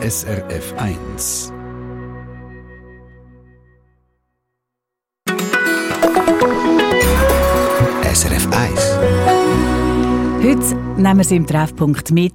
[0.00, 1.52] SRF 1.
[8.04, 8.98] SRF 1.
[10.40, 12.32] Heute nehmen wir Sie im Treffpunkt mit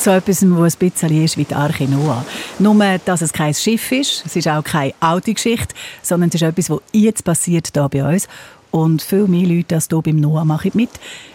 [0.00, 2.26] zu etwas, was ein bisschen ist wie die Arche Noah.
[2.58, 6.42] Nur, dass es kein Schiff ist, es ist auch keine alte Geschichte, sondern es ist
[6.42, 8.26] etwas, was jetzt passiert hier bei uns.
[8.74, 10.90] Und viel mehr Leute als hier beim Noah machen mit.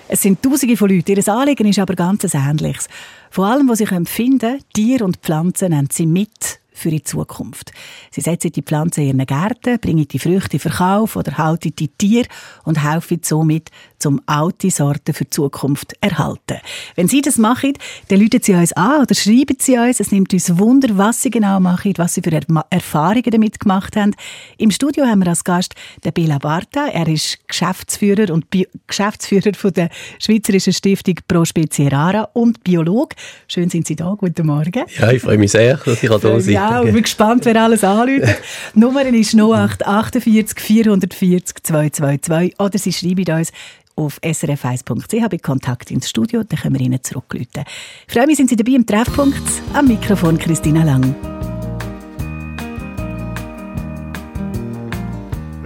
[0.10, 1.16] Es sind Tausende von Leuten.
[1.16, 2.90] Ihr Anliegen ist aber ganz ähnliches.
[3.32, 7.72] Vor allem, was sie finden können, Tiere und Pflanzen nehmen sie mit für die Zukunft.
[8.12, 11.88] Sie setzen die Pflanzen in ihren Gärten, bringen die Früchte in Verkauf oder halten die
[11.88, 12.28] Tiere
[12.66, 16.58] und helfen somit, zum alte Sorten für die Zukunft erhalten.
[16.96, 17.74] Wenn Sie das machen,
[18.08, 20.00] dann rufen Sie uns an oder schreiben Sie uns.
[20.00, 23.96] Es nimmt uns Wunder, was Sie genau machen, was Sie für er Erfahrungen damit gemacht
[23.96, 24.16] haben.
[24.58, 26.88] Im Studio haben wir als Gast den Bela Barta.
[26.88, 33.16] Er ist Geschäftsführer und Bi Geschäftsführer von der Schweizerischen Stiftung Pro Spezie Rara und Biolog.
[33.48, 34.16] Schön sind Sie da.
[34.18, 34.86] Guten Morgen.
[34.98, 37.84] Ja, ich freue mich sehr, dass ich da sein Ja, und bin gespannt, wer alles
[37.84, 38.28] anruft.
[38.76, 43.52] Die Nummer ist 0848 440 222 oder Sie schreiben uns
[44.00, 47.64] auf srf1.ch bei Kontakt ins Studio, dann können wir Ihnen zurückrufen.
[48.08, 49.44] Ich freue mich, sind Sie dabei im Treffpunkt.
[49.74, 51.14] Am Mikrofon Christina Lang.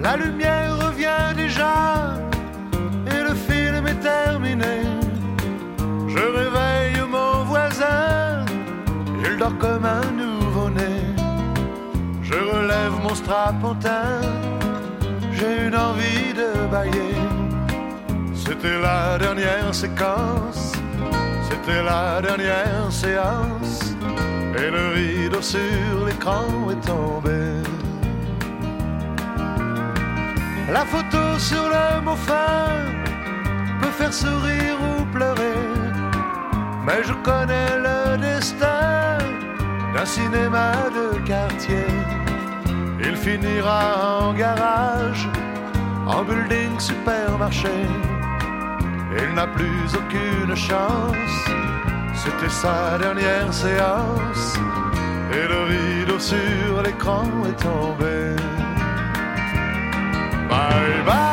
[0.01, 2.17] La lumière revient déjà
[3.07, 4.81] et le film est terminé.
[6.09, 8.43] Je réveille mon voisin,
[9.25, 10.93] il dort comme un nouveau-né.
[12.21, 14.19] Je relève mon strapontin,
[15.31, 17.32] j'ai une envie de bailler.
[18.53, 20.73] C'était la dernière séquence,
[21.49, 23.95] c'était la dernière séance,
[24.55, 27.41] et le rideau sur l'écran est tombé.
[30.71, 32.69] La photo sur le mot fin
[33.81, 35.65] peut faire sourire ou pleurer,
[36.85, 39.17] mais je connais le destin
[39.95, 41.87] d'un cinéma de quartier.
[42.99, 45.27] Il finira en garage,
[46.05, 47.87] en building supermarché.
[49.15, 51.45] Il n'a plus aucune chance,
[52.15, 54.57] c'était sa dernière séance,
[55.31, 58.35] et le rideau sur l'écran est tombé.
[60.49, 61.32] Bye bye,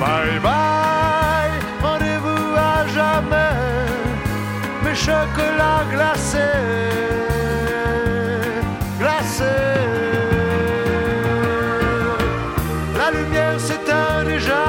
[0.00, 3.56] Bye bye, rendez-vous à jamais,
[4.84, 6.38] mes chocolats glacés,
[8.98, 9.44] glacés.
[12.98, 14.64] La lumière s'éteint déjà,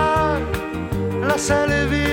[1.27, 2.12] la salle est vide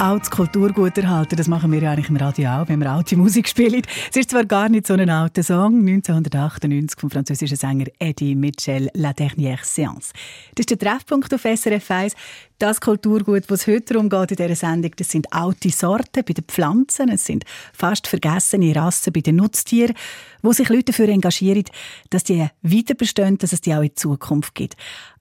[0.00, 1.36] altes Kulturgut erhalten.
[1.36, 3.82] Das machen wir ja eigentlich im Radio auch, wenn wir alte Musik spielen.
[4.10, 8.90] Es ist zwar gar nicht so ein alter Song, 1998 vom französischen Sänger Eddie Mitchell,
[8.94, 10.12] La Dernière Séance.
[10.54, 12.14] Das ist der Treffpunkt auf SRF 1.
[12.58, 16.44] Das Kulturgut, was heute darum geht in dieser Sendung, das sind alte Sorten bei den
[16.44, 19.94] Pflanzen, es sind fast vergessene Rassen bei den Nutztieren,
[20.42, 21.64] wo sich Leute dafür engagieren,
[22.10, 24.76] dass die weiter bestehen, dass es die auch in Zukunft gibt.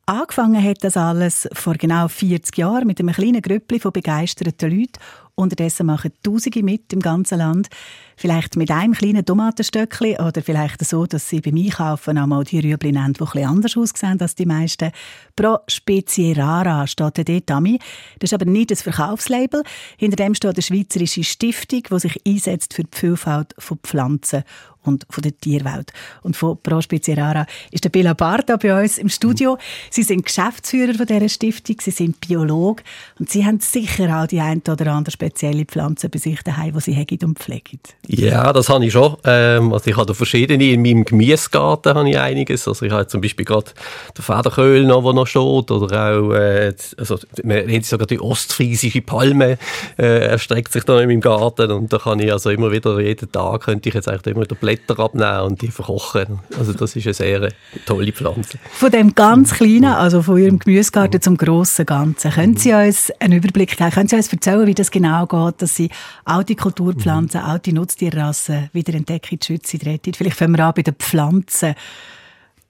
[0.09, 5.00] Angefangen hat das alles vor genau 40 Jahren mit einem kleinen Grüppli von begeisterten Leuten.
[5.36, 7.68] Unterdessen machen Tausende mit im ganzen Land.
[8.15, 12.94] Vielleicht mit einem kleinen Tomatenstöckchen oder vielleicht so, dass sie beim Einkaufen mal die Rüebli
[12.94, 14.92] nehmen, die etwas anders aussehen als die meisten.
[15.36, 17.77] Pro Spezie Rara steht dort Ami.
[18.19, 19.62] Das ist aber nicht das Verkaufslabel.
[19.98, 24.45] Hinter dem steht eine schweizerische Stiftung, die sich einsetzt für die Vielfalt von Pflanzen
[24.88, 25.92] und von der Tierwelt.
[26.24, 29.57] Und von Pro Rara ist der Bela Barta bei uns im Studio.
[29.89, 32.84] Sie sind Geschäftsführer von dieser Stiftung, Sie sind Biologe
[33.19, 36.81] und Sie haben sicher auch die ein oder andere spezielle Pflanze bei sich daheim, die
[36.81, 37.80] Sie hegen und pflegen.
[38.07, 39.18] Ja, das habe ich schon.
[39.24, 40.63] Ähm, also ich habe verschiedene.
[40.63, 42.68] In meinem Gemüsegarten habe ich einiges.
[42.68, 43.72] Also ich habe zum Beispiel gerade
[44.18, 49.01] den Federköhl noch, der noch steht, oder auch, äh, also man nennt sogar die ostfriesische
[49.01, 49.57] Palme,
[49.98, 53.31] äh, erstreckt sich da in meinem Garten und da kann ich also immer wieder, jeden
[53.31, 56.39] Tag könnte ich jetzt eigentlich immer wieder Blätter Blätter abnehmen und die verkochen.
[56.57, 57.50] Also das ist eine sehr
[57.85, 58.57] tolle Pflanze.
[58.71, 63.33] Von dem ganz Kleinen, also von Ihrem Gemüsegarten zum grossen Ganzen, können Sie uns einen
[63.33, 63.91] Überblick geben?
[63.91, 65.89] Können Sie uns erzählen, wie das genau geht, dass Sie
[66.25, 70.13] alte Kulturpflanzen, alte Nutztierrassen wieder entdecken, schützen, retten?
[70.13, 71.75] Vielleicht fangen wir an bei den Pflanzen.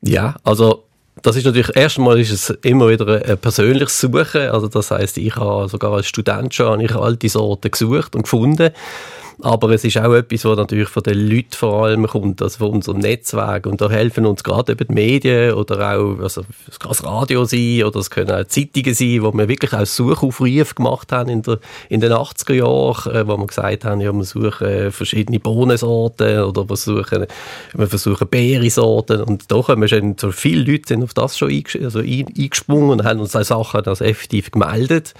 [0.02, 0.84] Ja, also
[1.22, 4.50] das ist natürlich, erstmal ist es immer wieder ein persönliches Suchen.
[4.50, 8.72] Also das heißt, ich habe sogar als Student schon ich alte Sorten gesucht und gefunden.
[9.44, 12.72] Aber es ist auch etwas, was natürlich von den Leuten vor allem kommt, also von
[12.72, 13.68] unserem Netzwerk.
[13.68, 17.46] Und da helfen uns gerade eben die Medien oder auch, also es kann das Radio
[17.46, 21.44] sein oder es können auch Zeitungen sein, wo wir wirklich auch Suchaufrufe gemacht haben in,
[21.44, 26.40] der, in den 80er Jahren, äh, wo wir gesagt haben, ja, wir suchen verschiedene Bohnensorten
[26.42, 27.28] oder wir, suchen,
[27.74, 29.22] wir versuchen Beerensorten.
[29.22, 33.20] Und da kommen schon so viele Leute sind auf das schon also eingesprungen und haben
[33.20, 35.14] uns auch Sachen also effektiv gemeldet.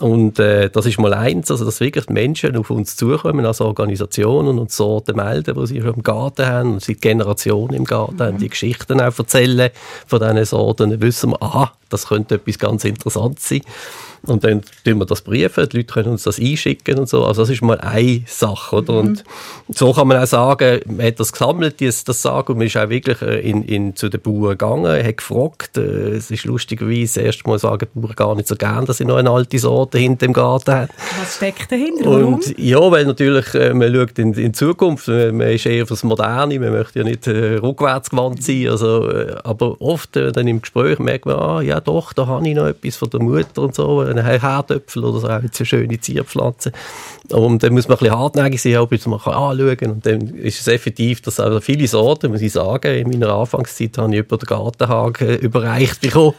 [0.00, 4.58] Und äh, das ist mal eins, also dass wirklich Menschen auf uns zukommen als Organisationen
[4.58, 8.22] und Sorten melden, die sie schon im Garten haben und seit Generationen im Garten mhm.
[8.22, 9.70] haben, die Geschichten auch erzählen
[10.06, 10.90] von diesen Sorten.
[10.90, 13.60] Dann wissen wir, aha, das könnte etwas ganz Interessantes sein.
[14.26, 17.24] Und dann tun wir das briefen, die Leute können uns das einschicken und so.
[17.24, 19.02] Also das ist mal eine Sache, oder?
[19.02, 19.08] Mhm.
[19.08, 19.24] Und
[19.68, 22.76] so kann man auch sagen, man hat das gesammelt, das, das Sagen, und man ist
[22.76, 25.78] auch wirklich äh, in, in, zu den Bauern gegangen, hat gefragt.
[25.78, 29.06] Äh, es ist lustigerweise, erst mal sagen die Bauern gar nicht so gern, dass sie
[29.06, 30.88] noch eine alte Sorte hinter dem Garten haben.
[31.18, 32.04] Was steckt dahinter?
[32.04, 32.34] Warum?
[32.34, 36.60] Und, ja, weil natürlich, äh, man schaut in, in Zukunft, man ist eher fürs Moderne,
[36.60, 39.08] man möchte ja nicht äh, rückwärtsgewandt sein, also,
[39.44, 42.66] aber oft äh, dann im Gespräch merkt man, ah, ja doch, da habe ich noch
[42.66, 46.72] etwas von der Mutter und so, einen Herdöpfel oder so, auch eine schöne Zierpflanze.
[47.30, 49.90] Und dann muss man ein bisschen hartnäckig sein, bis man kann anschauen kann.
[49.92, 53.96] Und dann ist es effektiv, dass also viele Sorten, muss ich sagen, in meiner Anfangszeit
[53.98, 56.34] habe ich über den Gartenhaken überreicht bekommen.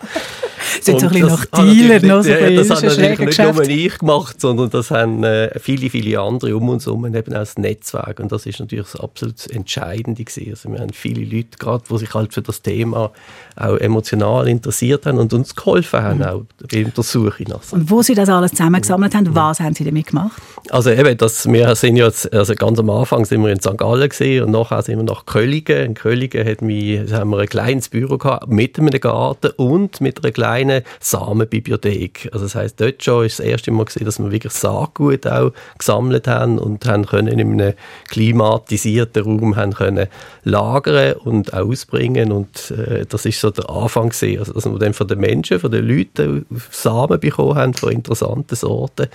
[0.82, 3.98] Sind so ein bisschen nach Dealer, noch so ja, Das hat natürlich nicht nur ich
[3.98, 8.20] gemacht, sondern das haben äh, viele, viele andere um uns herum, eben auch das Netzwerk.
[8.20, 10.52] Und das ist natürlich das absolut Entscheidende gewesen.
[10.52, 13.12] Also wir haben viele Leute gerade, die sich halt für das Thema
[13.56, 16.26] auch emotional interessiert haben und uns geholfen haben, mhm.
[16.26, 17.62] auch bei der Suche nach.
[17.72, 20.42] Und wo Sie das alles zusammengesammelt haben, was haben Sie damit gemacht?
[20.70, 23.78] Also eben, das, wir sind jetzt, also ganz am Anfang sind wir in St.
[23.78, 25.96] Gallen gesehen und nachher sind wir nach Kölligen.
[25.96, 30.32] In hat wir, haben wir ein kleines Büro gehabt mit einem Garten und mit einer
[30.32, 30.61] kleinen
[31.00, 32.30] Samenbibliothek.
[32.32, 35.52] Also das heißt, dort schon ist das erste Mal gesehen, dass wir wirklich Saatgut auch
[35.78, 37.74] gesammelt haben und haben können in einem
[38.10, 40.08] klimatisierten Raum haben können
[40.44, 44.94] lagern und ausbringen und äh, das ist so der Anfang gesehen, also dass wir dann
[44.94, 49.08] von den Menschen, von den Leuten Samen bekommen haben von interessanten Sorten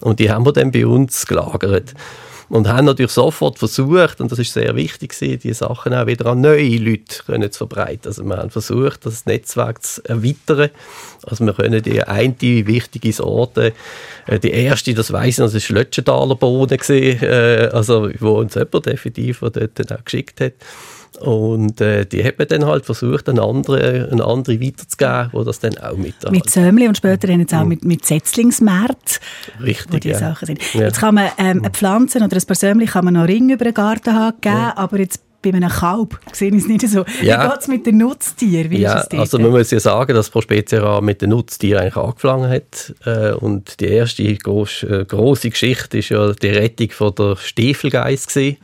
[0.00, 1.94] und die haben wir dann bei uns gelagert
[2.48, 6.40] und haben natürlich sofort versucht, und das ist sehr wichtig, die Sachen auch wieder an
[6.40, 8.06] neue Leute können zu verbreiten.
[8.06, 10.70] Also wir haben versucht, das Netzwerk zu erweitern.
[11.26, 13.72] Also wir können die eine wichtige Sorte,
[14.26, 18.86] äh, die erste, das weiss ich, das war Lötschenthaler Bohnen, äh, also wo uns jemand
[18.86, 20.52] definitiv dort auch geschickt hat.
[21.20, 25.60] Und äh, die hat man dann halt versucht, eine andere, eine andere weiterzugeben, wo das
[25.60, 27.68] dann auch mit Mit Sömli und später dann jetzt auch mhm.
[27.68, 29.18] mit, mit Setzlingsmärkten.
[29.62, 30.18] Richtig, wo die ja.
[30.18, 30.74] Sachen sind.
[30.74, 30.82] Ja.
[30.82, 33.64] Jetzt kann man ähm, eine Pflanze oder ein paar Sömli kann man noch Ring über
[33.64, 34.76] den Garten geben, ja.
[34.76, 37.04] aber jetzt bei einem Kalb sehe ich es nicht so.
[37.22, 37.44] Ja.
[37.44, 38.70] Wie geht es mit den Nutztieren?
[38.70, 42.94] Wie ja, also man muss ja sagen, dass Prospezia mit den Nutztieren eigentlich angefangen hat.
[43.04, 48.26] Äh, und die erste große, äh, große Geschichte ist ja die Rettung von der Stiefelgeiss
[48.26, 48.56] gewesen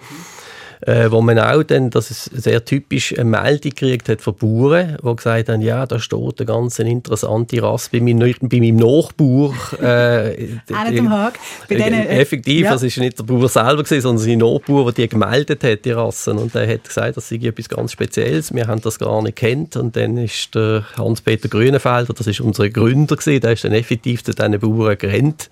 [0.82, 4.96] äh, wo man auch dann, das ist sehr typisch, eine Meldung gekriegt hat von Bauern,
[5.02, 9.54] die gesagt haben, ja, da steht eine ganz interessante Rasse bei meinem, bei meinem Nachbauer.
[9.80, 10.58] Äh,
[10.90, 11.38] dem Haag.
[11.68, 12.72] Bei denen, äh, effektiv, ja.
[12.72, 15.90] das ist nicht der Bauer selber gewesen, sondern sein Nachbauer, der die gemeldet hat, die
[15.90, 16.38] Rassen.
[16.38, 19.76] Und der hat gesagt, das sei etwas ganz Spezielles, wir haben das gar nicht kennt.
[19.76, 24.24] Und dann ist der Hans-Peter Grünenfelder, das ist unser Gründer gewesen, der ist dann effektiv
[24.24, 25.50] zu diesen Bauern gerannt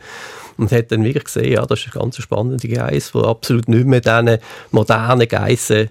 [0.59, 3.87] und hat dann wirklich gesehen, ja, das ist eine ganz spannende Geiss, die absolut nicht
[3.87, 4.39] mehr diesen
[4.71, 5.89] modernen Geissen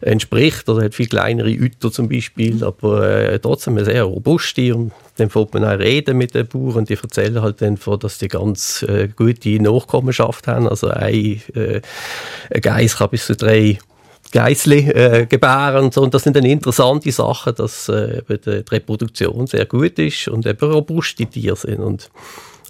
[0.00, 0.68] entspricht.
[0.68, 4.74] Oder hat viel kleinere Hüter zum Beispiel, aber äh, trotzdem eine sehr robuste.
[4.74, 6.84] Und dann fängt man auch reden mit den Bauern.
[6.84, 10.68] Die erzählen halt dann, dass die ganz äh, gute Nachkommenschaft haben.
[10.68, 11.80] Also ein, äh,
[12.52, 13.78] ein Geiss kann bis zu drei
[14.32, 16.02] Geissli äh, gebären und so.
[16.02, 20.70] Und das sind dann interessante Sachen, dass äh, die Reproduktion sehr gut ist und eben
[20.70, 21.80] robuste Tiere sind.
[21.80, 22.10] Und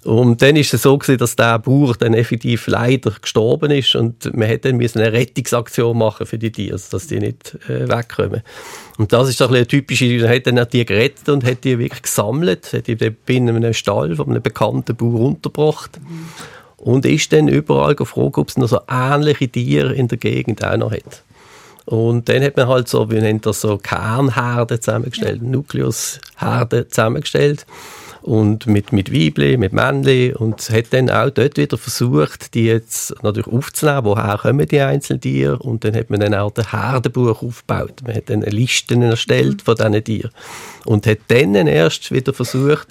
[0.03, 4.35] und dann ist es so gewesen, dass der Bauer dann effektiv leider gestorben ist und
[4.35, 8.41] man hätte dann eine Rettungsaktion machen für die Tiere, dass die nicht äh, wegkommen.
[8.97, 12.01] Und das ist doch eine typische, man hat dann die gerettet und hat die wirklich
[12.01, 15.99] gesammelt, hat die in einem Stall von einem bekannten Bauer untergebracht
[16.77, 20.77] und ist dann überall gefragt, ob es noch so ähnliche Tiere in der Gegend auch
[20.77, 21.23] noch hat.
[21.85, 25.47] Und dann hat man halt so, wie nennt das so, Kernherde zusammengestellt, ja.
[25.47, 27.67] Nukleusherde zusammengestellt
[28.21, 33.15] und mit, mit Weibli, mit Männli und hat dann auch dort wieder versucht, die jetzt
[33.23, 37.41] natürlich aufzunehmen, woher kommen die einzelnen Tiere und dann hat man dann auch ein Herdenbuch
[37.41, 38.01] aufgebaut.
[38.05, 39.59] Man hat dann Listen erstellt mhm.
[39.59, 40.31] von diesen Tieren
[40.85, 42.87] und hat dann erst wieder versucht,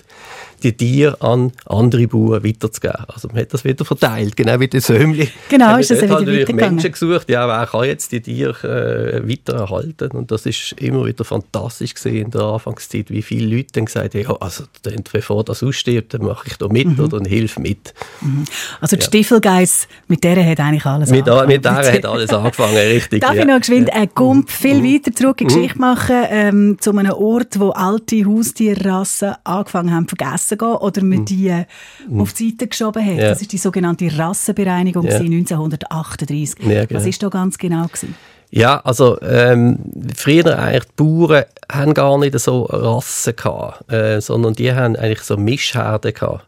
[0.62, 3.04] die Tiere an andere Bauern weiterzugeben.
[3.08, 5.28] Also man hat das wieder verteilt, genau wie die Sömli.
[5.48, 10.10] Genau, ist das halt wieder Menschen gesucht, ja, wer kann jetzt die Tiere äh, weitererhalten
[10.12, 14.14] und das ist immer wieder fantastisch gesehen in der Anfangszeit, wie viele Leute dann gesagt
[14.14, 14.64] haben, ja, also
[15.12, 17.04] bevor das ausstirbt, dann mache ich da mit mhm.
[17.04, 17.94] oder hilfe mit.
[18.20, 18.44] Mhm.
[18.80, 19.06] Also die ja.
[19.06, 21.48] Stiefelgeiss, mit der hat eigentlich alles mit, angefangen.
[21.48, 23.20] Mit der hat alles angefangen, richtig.
[23.22, 23.42] Darf ja.
[23.42, 24.94] ich noch geschwind einen Gump viel mhm.
[24.94, 25.58] weiter zurück in die mhm.
[25.58, 31.24] Geschichte machen, ähm, zu einem Ort, wo alte Haustierrassen angefangen haben vergessen gehen oder man
[31.24, 31.64] die
[32.08, 32.20] mm.
[32.20, 33.16] auf die Seite geschoben hat.
[33.16, 33.28] Ja.
[33.30, 35.16] Das ist die sogenannte Rassenbereinigung ja.
[35.16, 36.66] 1938.
[36.66, 37.00] Ja, genau.
[37.00, 38.14] Was ist da ganz genau gewesen?
[38.50, 39.78] Ja, also ähm,
[40.14, 45.22] früher eigentlich die Bauern haben gar nicht so Rassen gehabt, äh, sondern die haben eigentlich
[45.22, 46.44] so Mischherden gehabt.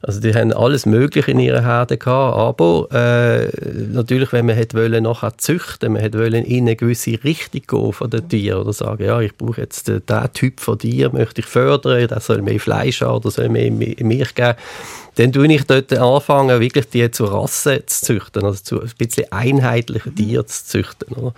[0.00, 3.50] Also die haben alles Mögliche in ihren Herden gehabt, aber äh,
[3.92, 7.92] natürlich, wenn man hätte wollen, nachher züchten, man hätte wollen in eine gewisse Richtung gehen
[7.92, 10.02] von den Tieren oder sagen, ja, ich brauche jetzt den,
[10.34, 14.34] Typ von Tier, möchte ich fördern, der soll mehr Fleisch haben oder soll mehr Milch
[14.34, 14.54] geben,
[15.16, 19.32] dann tue ich dort anfangen, wirklich die zu Rassen zu züchten, also zu ein bisschen
[19.32, 21.12] einheitlichen Tieren zu züchten.
[21.16, 21.34] Oder?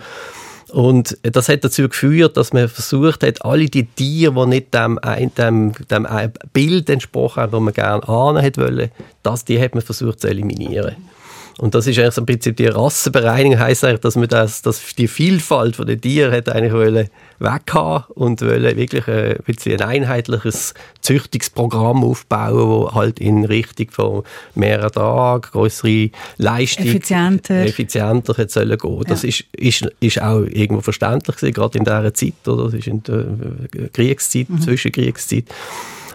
[0.71, 4.99] Und das hat dazu geführt, dass man versucht hat, alle die Tiere, die nicht dem,
[5.37, 6.07] dem, dem
[6.53, 10.95] Bild entsprochen haben, das man gerne ahnen wollte, dass die hat man versucht zu eliminieren.
[11.61, 14.95] Und das ist eigentlich so im Prinzip die Rassenbereinigung, heisst eigentlich, dass man das, dass
[14.95, 19.87] die Vielfalt von den Tieren hat eigentlich wollen weghaben und wollen wirklich ein, bisschen ein
[19.87, 24.23] einheitliches Züchtungsprogramm aufbauen, das halt in Richtung von
[24.55, 29.03] mehreren Tagen, größere Leistung, effizienter, effizienter hat sollen gehen.
[29.07, 29.29] Das ja.
[29.29, 32.63] ist, ist, ist auch irgendwo verständlich gewesen, gerade in dieser Zeit, oder?
[32.63, 34.61] Das ist in der Kriegszeit, mhm.
[34.61, 35.45] Zwischenkriegszeit.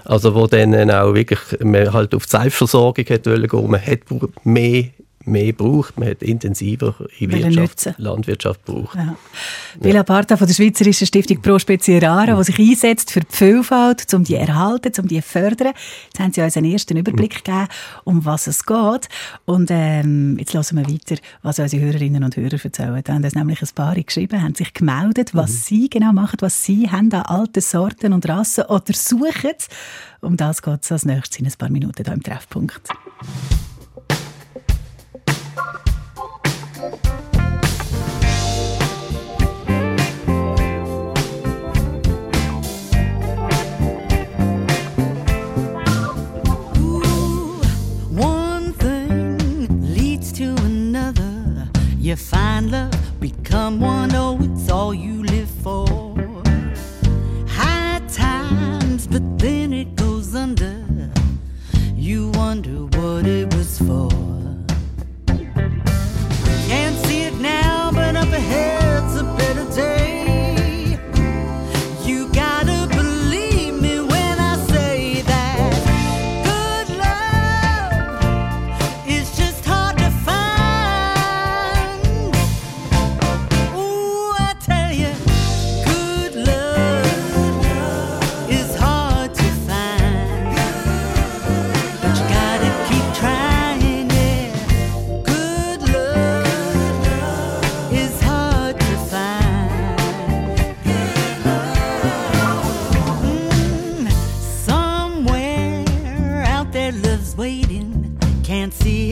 [0.04, 4.00] Also wo dann auch wirklich man halt auf die Selbstversorgung hat gehen, man hat
[4.42, 4.86] mehr
[5.26, 5.99] mehr braucht.
[5.99, 8.97] Man hat intensiver in Wirtschaft, Landwirtschaft braucht.
[8.97, 9.16] Ja.
[9.80, 14.12] Bela Parta von der Schweizerischen Stiftung Pro Spezie Rara, die sich einsetzt für die Vielfalt,
[14.14, 15.73] um die erhalten, um die zu fördern.
[16.06, 17.68] Jetzt haben Sie uns einen ersten Überblick gegeben,
[18.04, 19.09] um was es geht.
[19.45, 23.00] Und ähm, jetzt hören wir weiter, was unsere Hörerinnen und Hörer erzählen.
[23.04, 25.56] Da haben uns nämlich ein paar geschrieben, haben sich gemeldet, was mhm.
[25.56, 29.52] sie genau machen, was sie haben an alten Sorten und Rassen oder suchen.
[30.21, 32.83] Um das geht es als nächstes in ein paar Minuten hier im Treffpunkt.
[52.06, 56.14] You find love, become one, oh, it's all you live for.
[57.48, 60.84] High times, but then it goes under.
[61.96, 64.08] You wonder what it was for.
[66.68, 68.86] Can't see it now, but up ahead's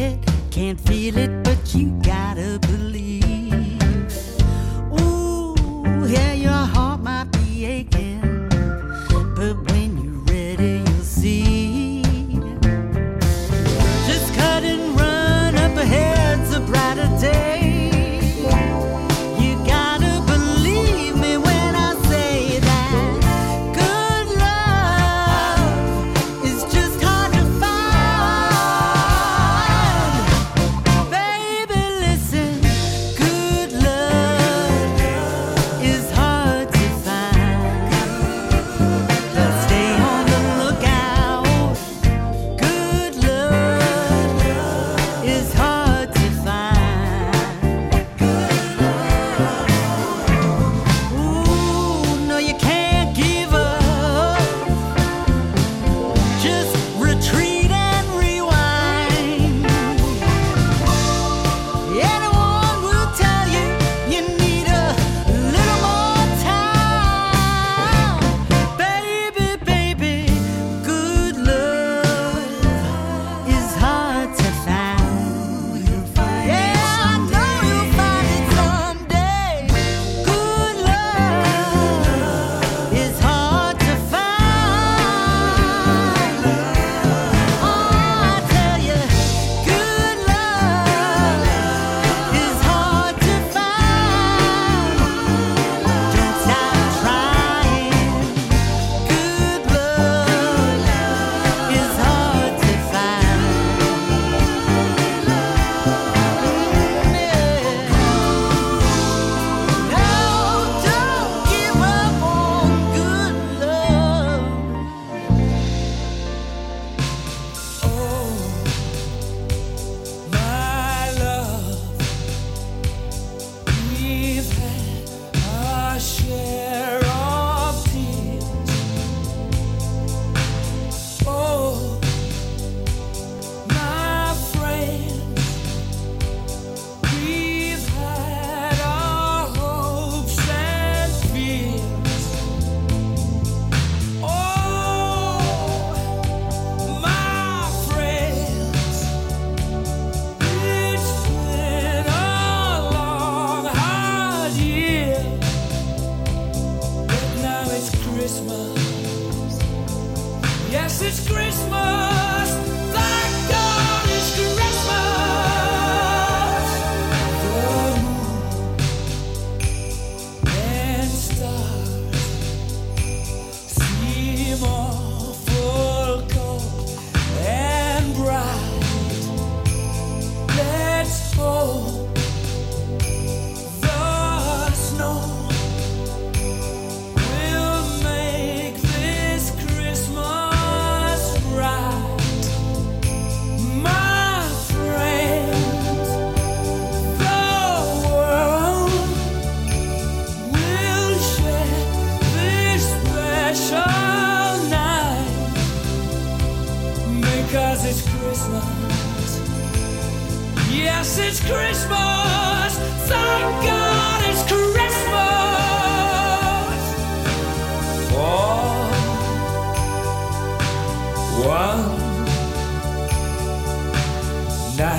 [0.04, 0.18] it,
[0.50, 3.80] can't feel it, but you gotta believe.
[5.00, 5.54] Ooh,
[6.06, 6.83] yeah, your heart.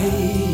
[0.07, 0.44] light.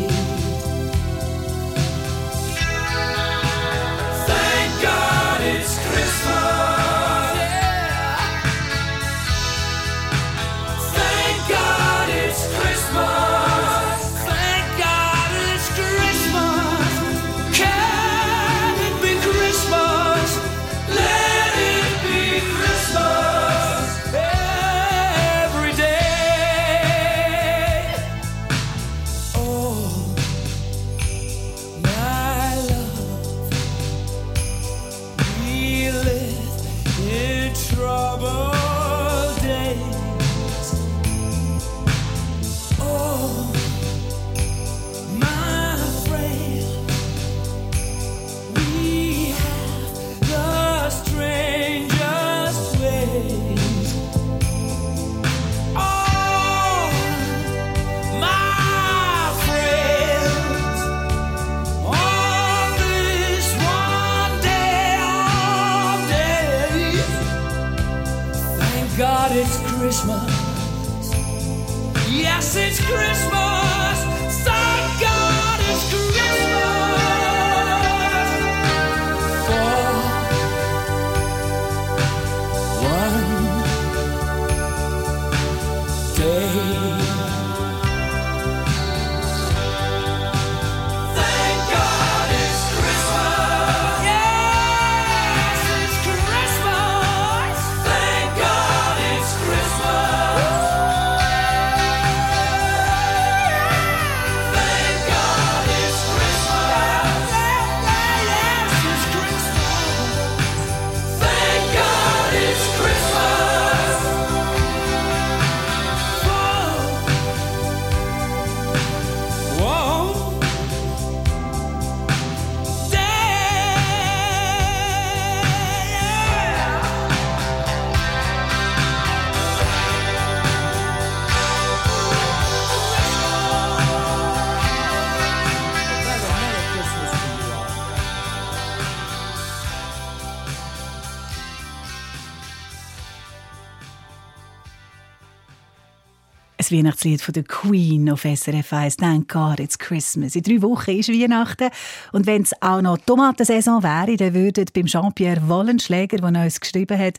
[146.72, 148.96] Weihnachtslied von der Queen auf SRF 1.
[148.96, 150.34] Thank God it's Christmas.
[150.34, 151.68] In drei Wochen ist Weihnachten.
[152.12, 156.98] Und wenn es auch noch Tomatensaison wäre, dann würden beim Jean-Pierre Wollenschläger, der uns geschrieben
[156.98, 157.18] hat,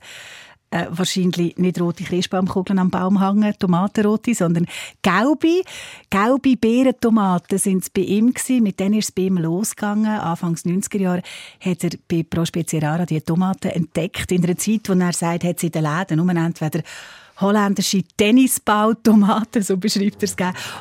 [0.73, 4.65] äh, wahrscheinlich nicht rote Christbaumkugeln am Baum hängen, Tomatenrote, sondern
[5.03, 5.61] gelbe.
[6.09, 8.63] Gelbe Beerentomaten sind es bei ihm gewesen.
[8.63, 10.19] Mit denen ist es bei ihm losgegangen.
[10.19, 11.21] Anfangs 90er Jahre
[11.59, 14.31] hat er bei Pro Speziarara die Tomaten entdeckt.
[14.31, 16.81] In einer Zeit, wo er sagt, hat sie in den Läden entweder
[17.39, 20.35] holländische Tennisbautomaten, so beschreibt er es,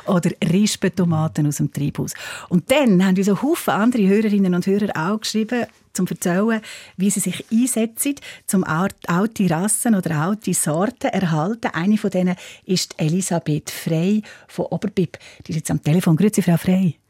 [0.05, 2.13] oder Rispentomaten aus dem Treibhaus.
[2.49, 6.61] Und dann haben uns ein Haufen andere Hörerinnen und Hörer auch geschrieben, zum erzählen,
[6.97, 8.15] wie sie sich einsetzen,
[8.47, 11.69] zum alte Rassen oder alte Sorten erhalten.
[11.73, 12.35] Eine von denen
[12.65, 15.19] ist Elisabeth Frey von Oberbib.
[15.45, 16.15] Die ist jetzt am Telefon.
[16.15, 17.02] Grüezi, Frau Frey.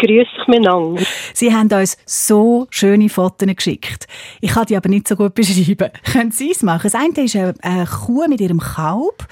[0.00, 1.02] Grüß dich miteinander.
[1.34, 4.06] Sie haben uns so schöne Fotos geschickt.
[4.40, 5.90] Ich kann die aber nicht so gut beschreiben.
[6.10, 6.90] Können Sie es machen?
[6.90, 9.26] Das eine ist eine, Kuh mit ihrem Kalb.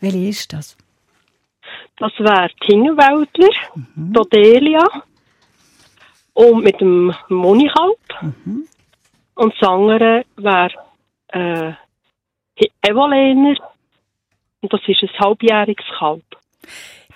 [0.00, 0.76] Welche ist das?
[1.98, 4.12] Das wäre die Hingenwäldler, Mhm.
[4.12, 4.84] Dodelia
[6.34, 7.98] und mit dem Monikalb.
[8.20, 8.66] Mhm.
[9.34, 10.70] Und das andere wäre
[11.28, 11.72] äh,
[12.82, 13.56] Evolener
[14.60, 16.22] und das ist ein halbjähriges Kalb.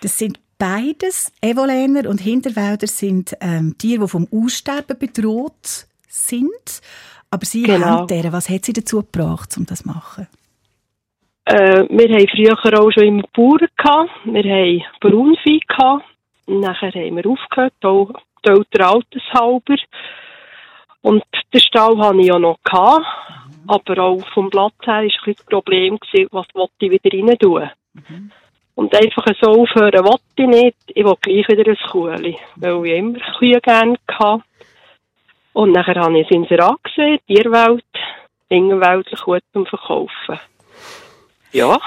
[0.00, 6.80] Das sind beides Evolener und Hinterwälder sind ähm, Tiere, die vom Aussterben bedroht sind.
[7.30, 7.86] Aber Sie Genau.
[7.86, 8.32] haben deren.
[8.32, 10.26] Was hat Sie dazu gebracht, um das zu machen?
[11.44, 14.10] Äh, wir haben früher auch schon immer Bauern gehabt.
[14.24, 16.04] Wir haben Braunvieh gehabt.
[16.46, 18.12] Nachher haben wir aufgehört, auch
[18.44, 19.76] die Eltern altershalber.
[21.02, 23.04] Und den Stall hatte ich ja noch gehabt.
[23.68, 25.98] Aber auch vom Platz her war ein das Problem,
[26.30, 27.70] was wollte ich wieder rein tun.
[28.76, 30.76] Und einfach so aufhören wollte ich nicht.
[30.88, 34.44] Ich will gleich wieder ein Kuhli, weil ich immer Kühe gerne hatte.
[35.54, 37.84] Und nachher habe ich ein Inserat gesehen, Tierwelt,
[38.50, 40.38] Ingenwäldlich gut zum Verkaufen.
[41.52, 41.80] Ja.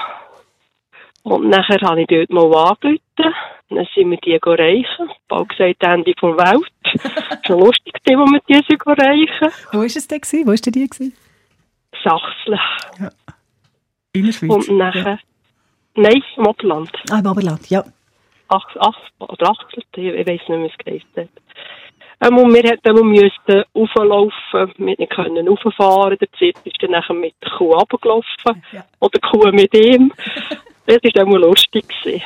[1.22, 3.00] Und nachher habe ich dort mal angerufen.
[3.68, 5.10] Dann sind wir die reichen.
[5.28, 6.72] Bald gesagt, Ende der Welt.
[7.46, 9.52] Schon lustig, als wir die sind reichen.
[9.70, 10.20] Wo war es denn?
[10.20, 11.12] Wo war die?
[12.02, 12.58] Sachsen.
[14.12, 14.50] In der Schweiz.
[14.50, 15.20] Und nachher,
[15.94, 16.90] nein, im Oberland.
[17.10, 17.84] Ah, im Oberland, ja.
[18.48, 21.28] Ach, ach, oder Achselt, ich, weiß nicht wie es geheißen hat.
[22.22, 26.18] Ähm, und wir hätten wir müssten rauflaufen, wir nicht können rauffahren.
[26.18, 28.62] Der Zit ist dann nachher mit der Kuh runtergelaufen.
[28.72, 28.84] Ja.
[28.98, 30.12] Oder die Kuh mit ihm.
[30.86, 31.84] Das war mal lustig.
[32.02, 32.22] Gewesen.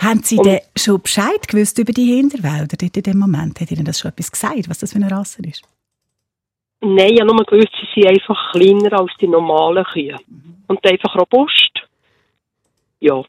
[0.00, 3.60] Haben Sie Und- denn schon Bescheid gewusst über die Hinterwälder in dem Moment?
[3.60, 5.62] Hat Ihnen das schon etwas gesagt, was das für eine Rasse ist?
[6.80, 10.16] Nein, ich habe nur gewusst, sie sind einfach kleiner als die normalen Kühe.
[10.66, 11.65] Und einfach robust.
[13.00, 13.22] Ja.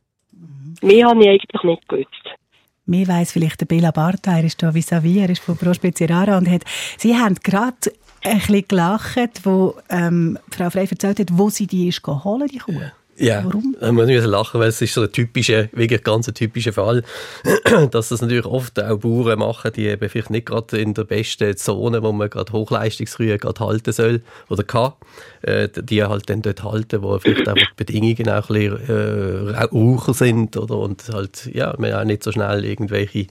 [0.81, 2.37] Mehr habe ich eigentlich nicht gewusst.
[2.85, 6.37] Mir weiss vielleicht der Bela Bartha, er ist da vis-à-vis, er ist von Pro Speziarara
[6.37, 6.63] und hat,
[6.97, 7.91] Sie haben gerade
[8.23, 12.59] ein bisschen gelacht, wo ähm, Frau Frey erzählt hat, wo sie die ist holen, die
[12.59, 12.71] Kuh.
[12.71, 13.75] Ja, Warum?
[13.79, 17.03] da muss ich lachen, weil es ist so ein typischer, wirklich ganz ein typischer Fall,
[17.91, 21.55] dass das natürlich oft auch Bauern machen, die eben vielleicht nicht gerade in der besten
[21.57, 24.93] Zone, wo man gerade Hochleistungskühe gerade halten soll oder kann,
[25.41, 29.63] äh, die halt dann dort halten, wo vielleicht einfach die Bedingungen auch ein bisschen äh,
[29.63, 33.27] raucher sind oder und halt, ja, man auch nicht so schnell irgendwelche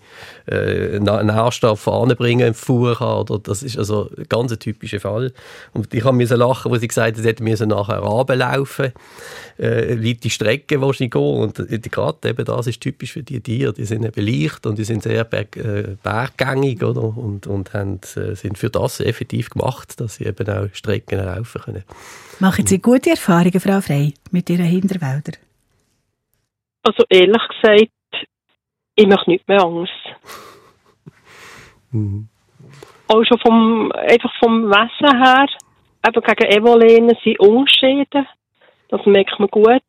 [0.47, 5.33] äh, Nährstoffe anbringen im Fuhr kann, oder das ist also ein ganz ein typischer Fall.
[5.73, 8.93] Und ich habe müssen lachen, wo sie gesagt hat, sie hätte müssen nachher runterlaufen
[9.59, 11.13] äh, weite Strecken, gehen.
[11.13, 13.73] Und äh, die- gerade eben das ist typisch für die Tiere.
[13.73, 17.03] Die sind eben leicht und die sind sehr berg, äh, berggängig oder?
[17.17, 21.61] Und, und haben, äh, sind für das effektiv gemacht, dass sie eben auch Strecken laufen
[21.63, 21.85] können.
[22.41, 25.37] Machen Sie gute Erfahrungen, Frau Frey, mit Ihren Hinterwäldern?
[26.83, 27.91] Also ehrlich gesagt,
[28.95, 29.93] ich mache nicht mehr Angst.
[33.09, 35.47] Auch schon vom, einfach vom Wesen her,
[36.07, 38.27] eben gegen Evolene sind Unterschiede.
[38.89, 39.83] Das merkt man gut.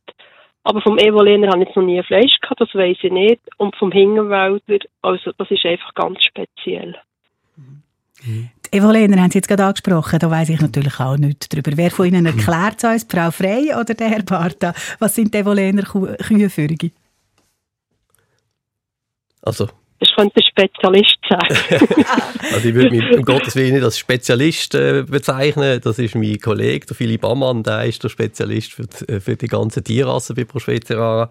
[0.63, 3.41] Aber vom Evolener habe ich jetzt noch nie Fleisch gehabt, das weiß ich nicht.
[3.57, 6.95] Und vom Hingenwälder, also das ist einfach ganz speziell.
[8.25, 11.71] Die Evolener haben Sie jetzt gerade angesprochen, da weiss ich natürlich auch nichts darüber.
[11.75, 14.73] Wer von Ihnen erklärt es uns, Frau Frey oder der Herr Bartha?
[14.99, 16.91] Was sind die Evolener Kuh- Kühenführige?
[19.41, 19.67] Also,
[19.99, 21.79] Das könnte ein Spezialist sein.
[22.53, 25.79] also ich würde mich um Gottes Willen nicht als Spezialist äh, bezeichnen.
[25.83, 29.35] Das ist mein Kollege, der Philipp Ammann, der ist der Spezialist für die, äh, für
[29.35, 31.29] die ganzen Tierrassen bei Prospezerara.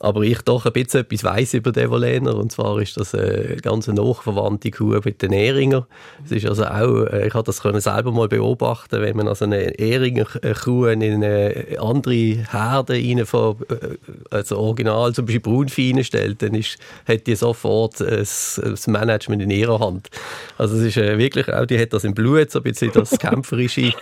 [0.00, 2.36] Aber ich doch ein bisschen etwas weiss über die Evolener.
[2.36, 5.88] Und zwar ist das eine ganz nachverwandte Kuh mit den Ehringer.
[6.24, 9.44] Es ist also auch, äh, ich habe das können selber mal beobachten, wenn man also
[9.44, 13.56] eine Ehringer äh, Kuh in eine andere Herde rein von,
[14.30, 18.60] also original zum Beispiel Braunvieh reinstellt, dann ist, hat die sofort das,
[19.28, 20.08] das Management in ihrer Hand.
[20.56, 23.10] Also es ist äh, wirklich auch, die hat das im Blut, so ein bisschen das
[23.18, 23.92] Kämpferische.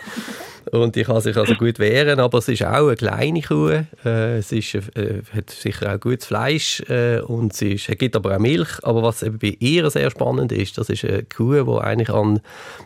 [0.72, 3.84] Und die kann sich also gut wehren, aber es ist auch eine kleine Kuh.
[4.04, 8.34] Äh, es ist, äh, hat sicher auch gutes Fleisch äh, und sie ist, gibt aber
[8.34, 8.68] auch Milch.
[8.82, 12.40] Aber was eben bei ihr sehr spannend ist, das ist eine Kuh, die eigentlich an,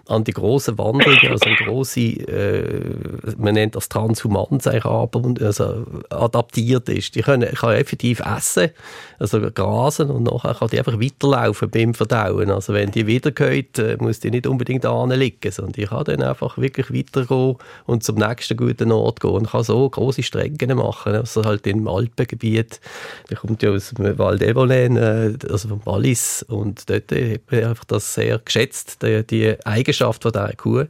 [0.08, 2.92] an die grossen Wanderungen, also eine grosse, äh,
[3.38, 7.14] man nennt das Transhumanz, also adaptiert ist.
[7.14, 8.70] Die können, kann effektiv essen,
[9.18, 12.50] also grasen und nachher kann die einfach weiterlaufen beim Verdauen.
[12.50, 16.58] Also wenn die wiedergeht, äh, muss die nicht unbedingt liegen, sondern die kann dann einfach
[16.58, 21.14] wirklich weitergehen und zum nächsten guten Ort gehen und kann so große Strecken machen.
[21.14, 22.80] Also halt im Alpengebiet,
[23.28, 27.64] der kommt ja aus dem Val d'Evolen, äh, also vom Wallis und dort hat man
[27.64, 30.84] einfach das sehr geschätzt, die, die Eigenschaft von dieser Kuh.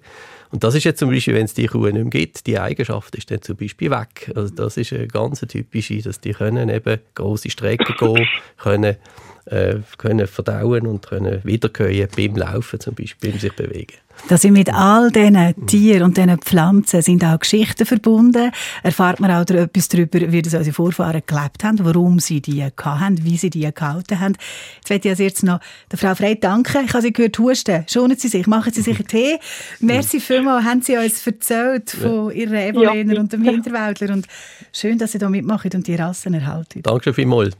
[0.50, 3.14] Und das ist jetzt zum Beispiel, wenn es die Kuh nicht mehr gibt, die Eigenschaft
[3.14, 4.32] ist dann zum Beispiel weg.
[4.34, 8.26] Also das ist eine ganz typische, dass die können eben große Strecken gehen,
[8.58, 8.96] können,
[9.44, 13.94] äh, können verdauen und können wiedergehen beim Laufen zum Beispiel, beim sich bewegen.
[14.28, 18.52] Dass sie mit all diesen Tieren und diesen Pflanzen sind auch Geschichten verbunden.
[18.82, 23.24] Erfahrt man auch etwas darüber, wie das unsere Vorfahren gelebt haben, warum sie die hatten,
[23.24, 24.36] wie sie die gehalten haben.
[24.76, 26.84] Jetzt möchte ich als jetzt noch der Frau Frey danken.
[26.86, 27.84] Ich habe sie gehört husten.
[27.88, 29.38] Schonen Sie sich, machen Sie sich einen Tee.
[29.80, 33.20] Merci vielmals, haben Sie uns erzählt von Ihren Evolener Ja.
[33.20, 34.12] und dem Hinterwäldler.
[34.14, 34.26] Und
[34.72, 36.82] schön, dass Sie da mitmachen und die Rassen erhalten.
[36.82, 37.56] Danke vielmals.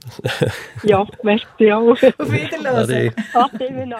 [0.85, 1.90] ja, merci auch.
[1.90, 2.01] Auf
[2.33, 2.66] Wiedersehen.
[2.66, 3.12] Ade.
[3.35, 3.96] Ade miteinander.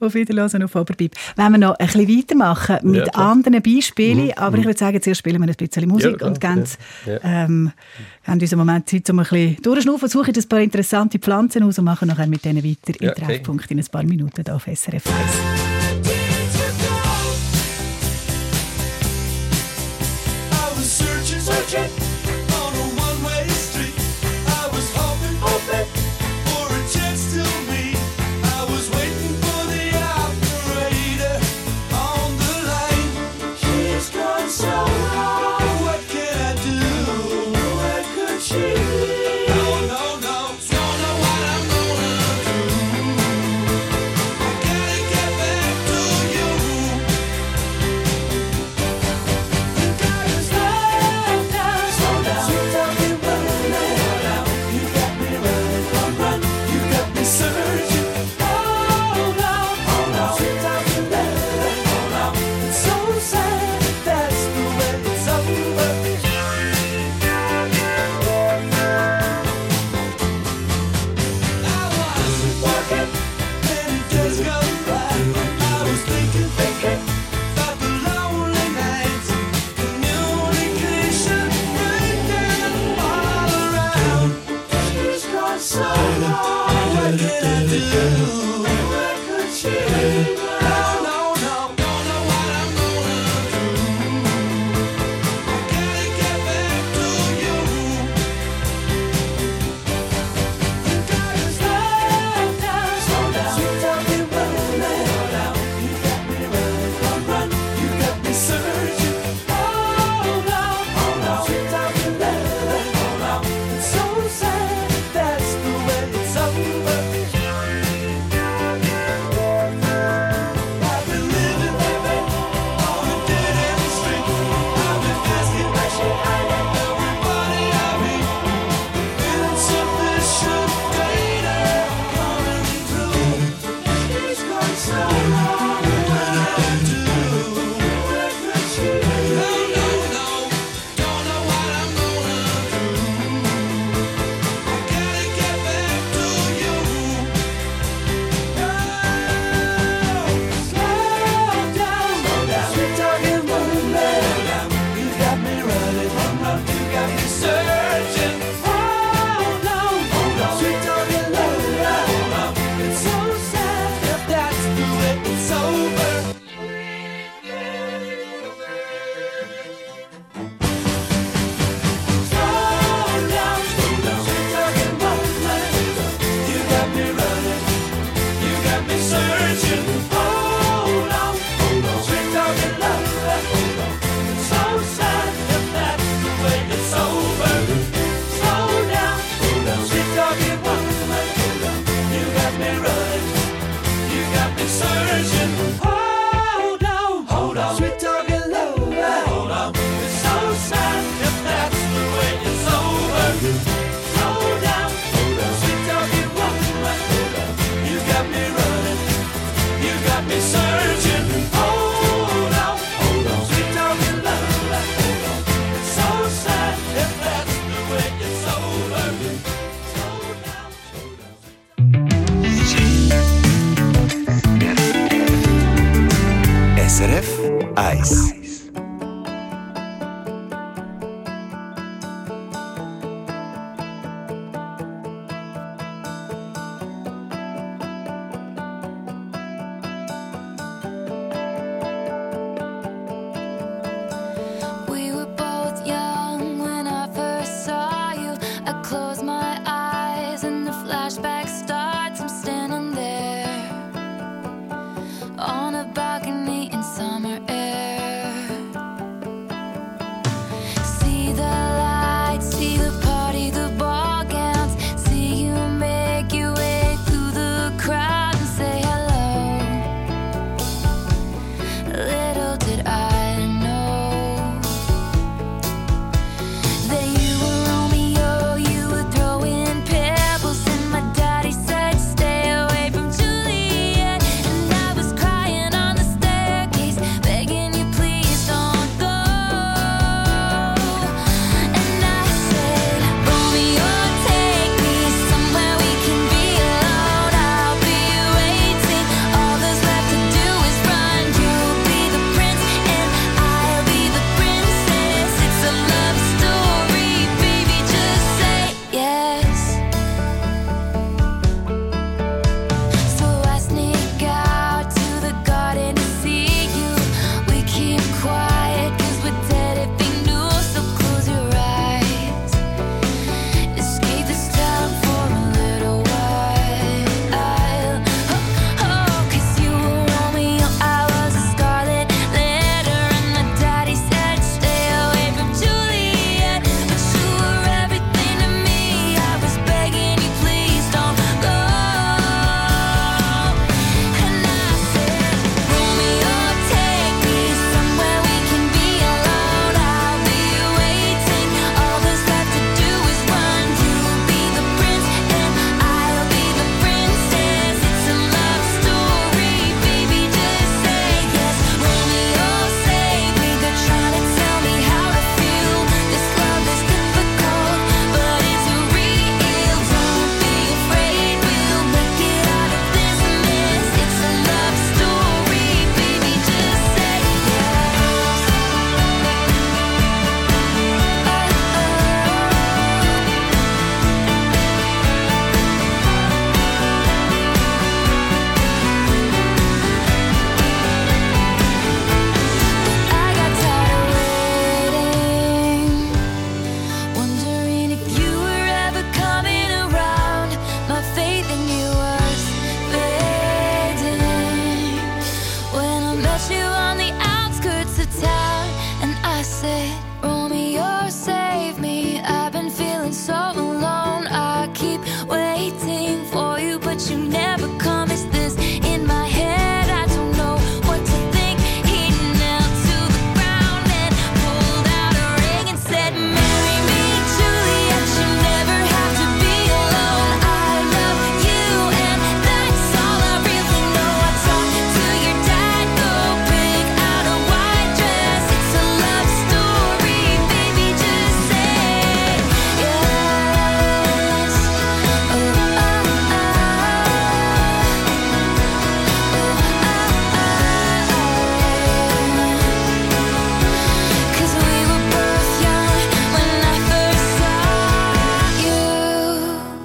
[0.00, 1.12] Auf Wiedersehen und auf Oberbib.
[1.36, 5.18] Wenn wir noch ein bisschen weitermachen mit Ja, anderen Beispielen, aber ich würde sagen, zuerst
[5.20, 6.64] spielen wir ein bisschen Musik Ja, und geben,
[7.06, 7.18] Ja.
[7.22, 7.72] ähm,
[8.24, 11.78] haben uns im Moment Zeit, um ein bisschen durchzuschnaufen, suchen ein paar interessante Pflanzen aus
[11.78, 13.24] und machen nachher mit denen weiter im okay.
[13.24, 15.14] Treffpunkt in ein paar Minuten hier auf SRF 1.
[20.52, 22.03] I was searching, searching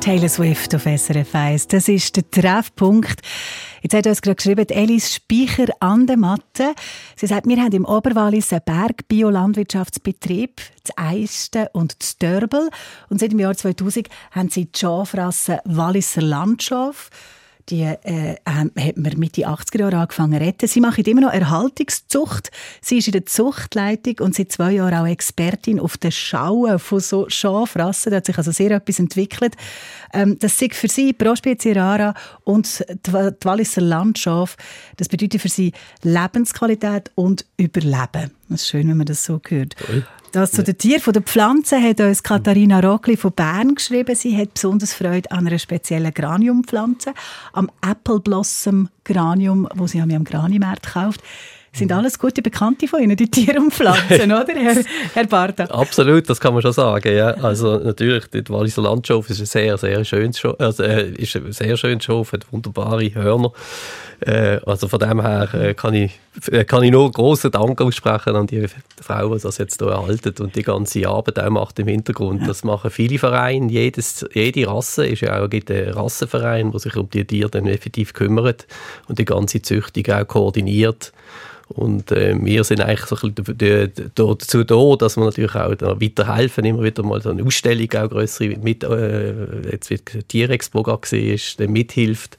[0.10, 1.68] Taylor Swift auf SRF 1.
[1.68, 3.22] Das ist der Treffpunkt.
[3.84, 6.74] Jetzt hat uns gerade geschrieben, Elis Speicher an der Matte.
[7.16, 12.72] Sie sagt, wir haben im Oberwallis einen Bergbiolandwirtschaftsbetrieb, das Eisten und das Dörbel.
[13.10, 17.14] Und seit dem Jahr 2000 haben sie die Schafrasse Walliser Landschaft
[17.70, 20.68] die äh, ähm, hat man Mitte 80er Jahre angefangen zu retten.
[20.68, 22.52] Sie macht immer noch Erhaltungszucht.
[22.82, 27.00] Sie ist in der Zuchtleitung und seit zwei Jahren auch Expertin auf den Schauen von
[27.00, 28.12] so Schafrassen.
[28.12, 29.56] Da hat sich also sehr etwas entwickelt.
[30.14, 32.14] Ähm, das sind für sie Prospecie rara
[32.44, 34.60] und die Walliser Landschaft.
[34.98, 38.32] Das bedeutet für sie Lebensqualität und Überleben.
[38.50, 39.76] Das ist schön, wenn man das so hört.
[40.32, 41.02] Das zu den Tieren.
[41.02, 44.14] Von den Pflanzen hat uns Katharina Rockli von Bern geschrieben.
[44.16, 47.14] Sie hat besonders Freude an einer speziellen Graniumpflanze,
[47.54, 51.22] am Apple Blossom Granium, wo sie am Granimarkt kauft.
[51.72, 55.66] Sind alles gute Bekannte von Ihnen, die Tiere und Pflanzen, oder, Herr, Herr Barta?
[55.66, 57.16] Absolut, das kann man schon sagen.
[57.16, 57.30] Ja.
[57.36, 61.52] Also natürlich, die Walliser Landschaft ist ein sehr, sehr schönes Schaf, also, äh, ist ein
[61.52, 63.52] sehr schönes Schaf, hat wunderbare Hörner.
[64.22, 66.20] Äh, also von dem her äh, kann, ich,
[66.52, 68.66] äh, kann ich nur großen Dank aussprechen an die
[69.02, 72.48] Frau, die das jetzt hier erhalten und die ganze Arbeit auch macht im Hintergrund.
[72.48, 73.72] Das machen viele Vereine.
[73.72, 78.14] Jedes, jede Rasse ist ja auch einen Rassenverein, der sich um die Tiere dann effektiv
[78.14, 78.68] kümmert
[79.08, 81.14] und die ganze Züchtung auch koordiniert.
[81.70, 86.02] Und äh, wir sind eigentlich so ein bisschen dazu da, dass wir natürlich auch da
[86.02, 90.82] weiterhelfen, immer wieder mal so eine Ausstellung, auch größere, mit, äh, jetzt wie die Tierexpo
[90.82, 92.38] gesehen ist, mithilft.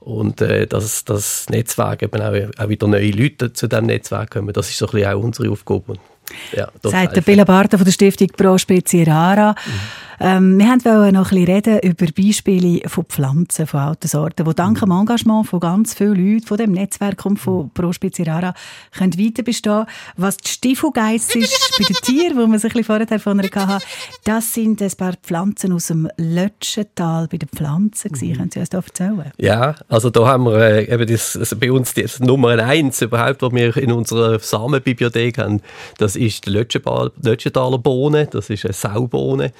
[0.00, 4.52] Und äh, dass das Netzwerk eben auch, auch wieder neue Leute zu diesem Netzwerk kommen,
[4.52, 5.92] das ist so ein bisschen auch unsere Aufgabe.
[5.92, 6.00] Und,
[6.56, 7.20] ja, Sagt der.
[7.20, 9.54] Bela Barta von der Stiftung Pro Spezie Rara.
[10.22, 14.54] Ähm, wir wollten noch ein bisschen reden über Beispiele von Pflanzen, von alten Sorten, die
[14.54, 18.52] dank dem Engagement von ganz vielen Leuten, von dem Netzwerk und von Pro Spezie Rara,
[18.92, 19.86] können weiter bestehen.
[20.18, 23.40] Was die Stiefelgeiss ist bei den Tieren, wo wir sich ein bisschen vorher davon
[24.24, 28.12] das sind ein paar Pflanzen aus dem Lötschental bei den Pflanzen.
[28.12, 28.36] gewesen.
[28.36, 29.32] Können Sie uns da erzählen?
[29.38, 33.40] Ja, also da haben wir äh, eben das, also bei uns das Nummer eins überhaupt,
[33.40, 35.62] was wir in unserer Samenbibliothek haben,
[35.96, 39.52] das ist die Lötschentaler Bohne, das ist eine Saubohne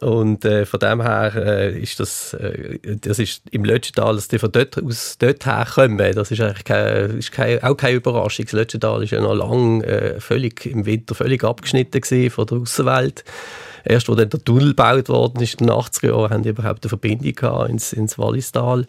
[0.00, 4.38] und äh, von dem her äh, ist das, äh, das ist im Lötschental, dass die
[4.38, 8.46] von dort aus dort herkommen, das ist eigentlich kein, ist kein, auch keine Überraschung.
[8.46, 13.24] Das Lötschental ist ja noch lang äh, völlig im Winter völlig abgeschnitten von der Außenwelt.
[13.84, 16.84] Erst, wo dann der Tunnel gebaut worden ist, in den 80er Jahren, haben die überhaupt
[16.84, 18.86] eine Verbindung gehabt ins, ins Wallistal.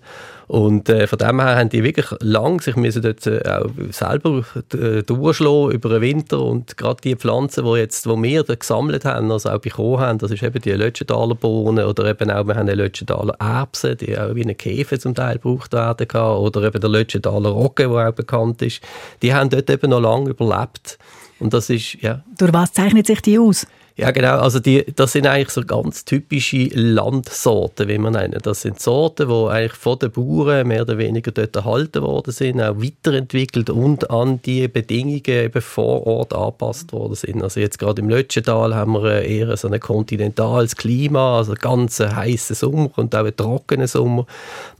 [0.52, 4.44] Und äh, von dem her haben die wirklich lang sich müssen dort äh, auch selber
[4.74, 6.42] äh, durchschlagen über den Winter.
[6.42, 10.20] Und gerade die Pflanzen, die jetzt, wo wir da gesammelt haben, also auch bekommen haben,
[10.20, 14.20] das ist eben die Lötschentaler Bohnen oder eben auch, wir haben eine Lötschentaler Erbsen, die
[14.20, 16.36] auch wie eine Käfer zum Teil gebraucht werden kann.
[16.36, 18.82] Oder eben der Lötschentaler Rogge, der auch bekannt ist.
[19.22, 20.98] Die haben dort eben noch lange überlebt.
[21.40, 23.66] Und das ist, ja, Durch was zeichnet sich die aus?
[24.02, 24.40] Ja, genau.
[24.40, 28.40] Also die, das sind eigentlich so ganz typische Landsorten, wie man nennen.
[28.42, 32.60] Das sind Sorten, die eigentlich von den Bauern mehr oder weniger dort erhalten worden sind,
[32.60, 37.44] auch weiterentwickelt und an die Bedingungen eben vor Ort angepasst worden sind.
[37.44, 42.56] Also jetzt gerade im Lötschental haben wir eher so ein kontinentales Klima, also ganz heißen
[42.56, 44.26] Sommer und auch einen trockenen Sommer,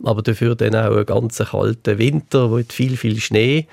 [0.04, 3.68] aber dafür dann auch einen ganz kalten Winter mit viel, viel Schnee.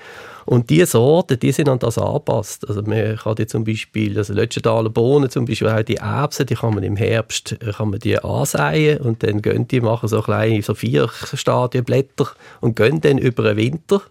[0.45, 2.67] Und diese Sorten, die sind an das angepasst.
[2.67, 6.55] Also man kann die zum Beispiel, also Lötschentaler Bohnen zum Beispiel, auch die Erbsen, die
[6.55, 10.21] kann man im Herbst äh, kann man die ansäen und dann gehen die, machen so
[10.21, 12.27] kleine, so vier Stadien Blätter
[12.61, 14.01] und gehen dann über den Winter,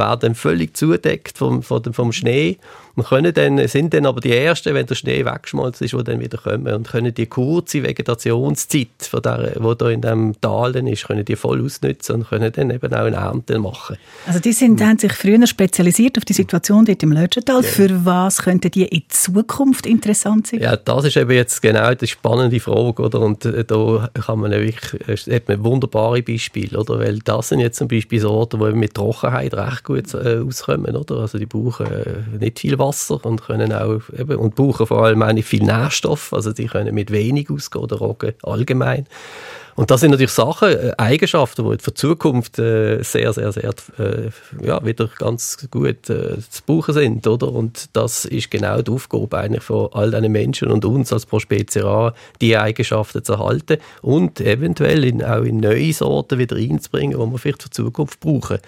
[0.00, 2.58] werden dann völlig zudeckt vom, vom, vom Schnee
[2.96, 6.20] und können dann, sind dann aber die Ersten, wenn der Schnee weggeschmolzen ist, die dann
[6.20, 11.06] wieder kommen und können die kurze Vegetationszeit, von der, wo da in dem Tal ist,
[11.06, 13.96] können die voll ausnutzen und können dann eben auch eine Ernte machen.
[14.26, 17.62] Also die sind, haben sich früher spezialisiert auf die Situation dort im Lötschental.
[17.62, 20.60] Für was könnten die in Zukunft interessant sein?
[20.60, 23.20] Ja, das ist eben jetzt genau die spannende Frage, oder?
[23.20, 26.98] Und äh, da kann man ja wirklich, äh, hat man wunderbare Beispiele, oder?
[26.98, 30.96] Weil das sind jetzt zum Beispiel Sorten, die eben mit Trockenheit recht gut äh, auskommen,
[30.96, 31.16] oder?
[31.16, 35.22] Also die brauchen äh, nicht viel Wasser und können auch eben, und brauchen vor allem
[35.22, 39.06] auch nicht viel Nährstoff, also die können mit wenig ausgehen, oder Roggen allgemein.
[39.76, 43.72] Und das sind natürlich Sachen, äh, Eigenschaften, die für die Zukunft äh, sehr, sehr, sehr
[43.98, 44.30] äh,
[44.62, 47.26] ja, wieder ganz gut äh, zu brauchen sind.
[47.26, 47.50] Oder?
[47.50, 52.14] Und das ist genau die Aufgabe eigentlich von all diesen Menschen und uns als Prospezierar,
[52.40, 57.38] die Eigenschaften zu erhalten und eventuell in, auch in neue Sorten wieder reinzubringen, die wir
[57.38, 58.58] vielleicht für die Zukunft brauchen.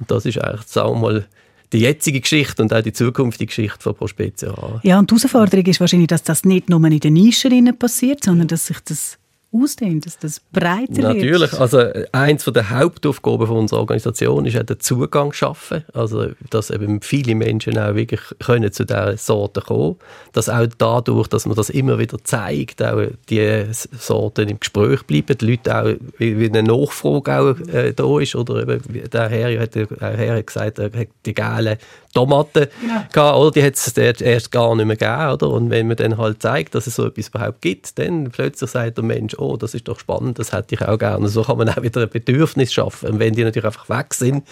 [0.00, 1.26] Und das ist eigentlich, wir mal,
[1.72, 4.80] die jetzige Geschichte und auch die zukünftige Geschichte von Prospezierar.
[4.82, 8.48] Ja, und die Herausforderung ist wahrscheinlich, dass das nicht nur in den Nischen passiert, sondern
[8.48, 9.18] dass sich das
[9.52, 11.60] ausdehnt, dass das breiter Natürlich, wird.
[11.60, 15.84] also äh, eins von der Hauptaufgaben von unserer Organisation ist auch der Zugang zu schaffen,
[15.94, 19.96] also dass eben viele Menschen auch wirklich können zu dieser Sorte kommen,
[20.32, 23.64] dass auch dadurch, dass man das immer wieder zeigt, auch die
[23.98, 28.34] Sorten im Gespräch bleiben, die Leute auch, wie, wie eine Nachfrage auch äh, da ist,
[28.34, 31.78] oder eben, der Herr hat, der Herr hat gesagt, er hat die gelben
[32.18, 32.66] Tomaten
[33.12, 35.50] gehabt, oder die hat es erst gar nicht mehr gegeben, oder?
[35.50, 38.96] Und wenn man dann halt zeigt, dass es so etwas überhaupt gibt, dann plötzlich sagt
[38.96, 41.28] der Mensch, oh, das ist doch spannend, das hätte ich auch gerne.
[41.28, 43.10] So kann man auch wieder ein Bedürfnis schaffen.
[43.10, 44.44] Und wenn die natürlich einfach weg sind,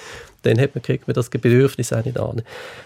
[0.42, 2.42] dann hat man, kriegt man das Bedürfnis auch nicht an.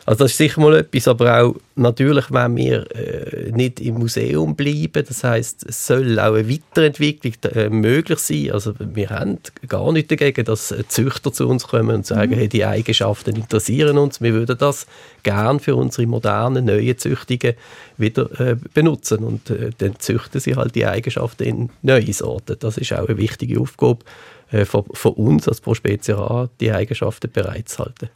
[0.07, 4.57] Also das ist sicher mal etwas, aber auch natürlich, wenn wir äh, nicht im Museum
[4.57, 8.51] bleiben, das heißt, es soll auch eine Weiterentwicklung äh, möglich sein.
[8.53, 9.39] Also wir haben
[9.69, 14.21] gar nichts dagegen, dass Züchter zu uns kommen und sagen, hey, die Eigenschaften interessieren uns,
[14.21, 14.87] wir würden das
[15.23, 17.55] gern für unsere modernen, neuen Züchtungen
[17.99, 22.57] wieder äh, benutzen und äh, dann züchten sie halt die Eigenschaften in neue Sorten.
[22.59, 24.05] Das ist auch eine wichtige Aufgabe
[24.51, 28.11] äh, von, von uns als Pro Speziera, die Eigenschaften bereitzuhalten.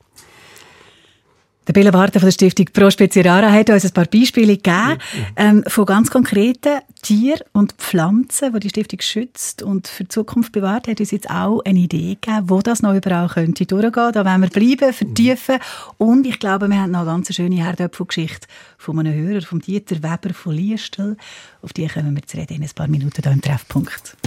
[1.66, 4.98] Der Bela Warten von der Stiftung Pro Speziara hat uns ein paar Beispiele gegeben
[5.36, 10.52] ähm, von ganz konkreten Tieren und Pflanzen, die die Stiftung schützt und für die Zukunft
[10.52, 10.88] bewahrt.
[10.88, 14.12] Hat uns jetzt auch eine Idee gegeben, wo das noch überall könnte durchgehen.
[14.12, 15.56] Da wollen wir bleiben, vertiefen
[15.96, 19.96] und ich glaube, wir haben noch eine ganz schöne Herdöpfelgeschichte von einem Hörer, vom Dieter
[20.02, 21.16] Weber von Liestel.
[21.62, 24.18] Auf die kommen wir zu reden in ein paar Minuten hier im Treffpunkt.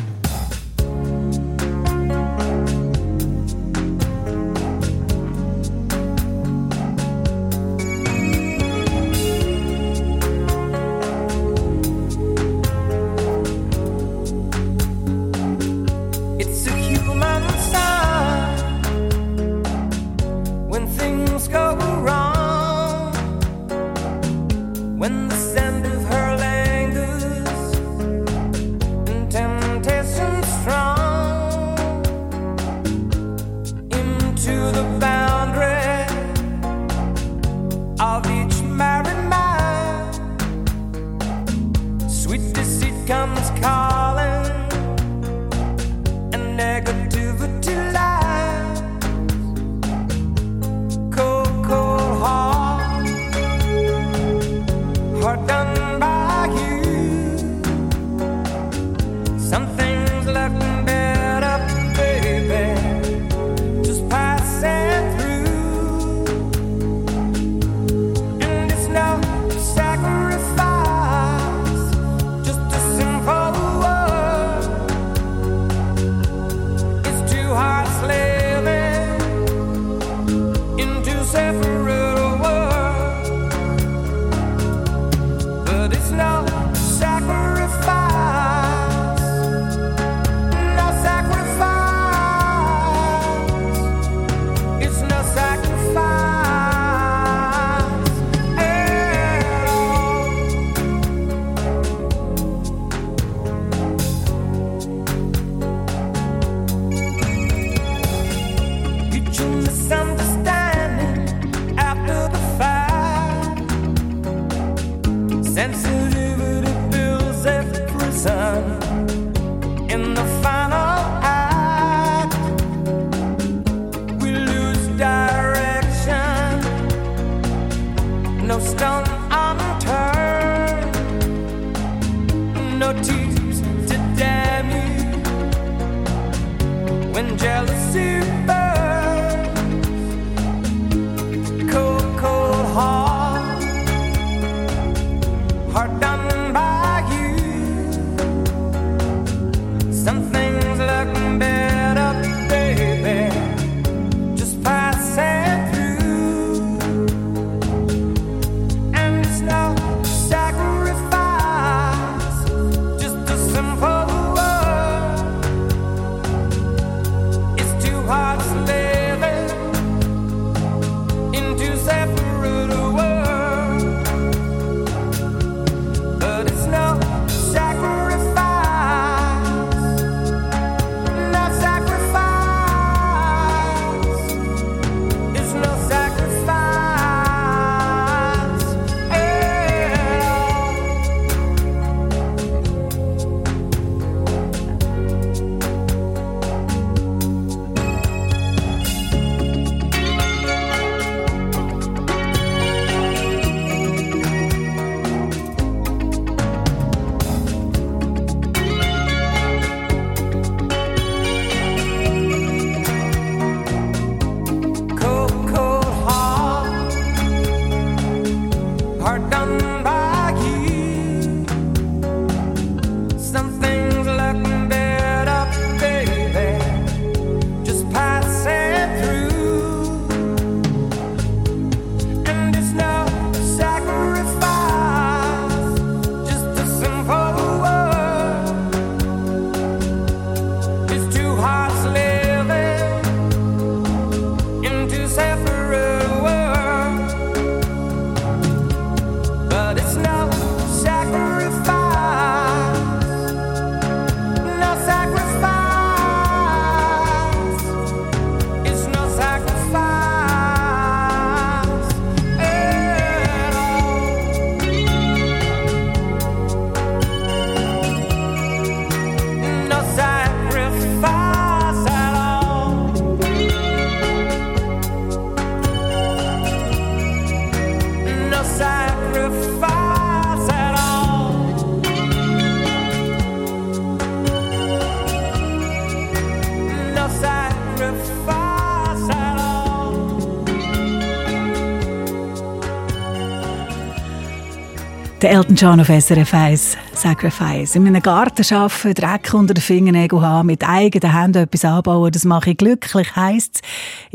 [295.47, 297.75] Elton John auf SRF 1, Sacrifice.
[297.77, 302.25] In einem Garten arbeiten, Dreck unter den Fingernägeln haben, mit eigenen Händen etwas anbauen, das
[302.25, 303.61] mache ich glücklich, heisst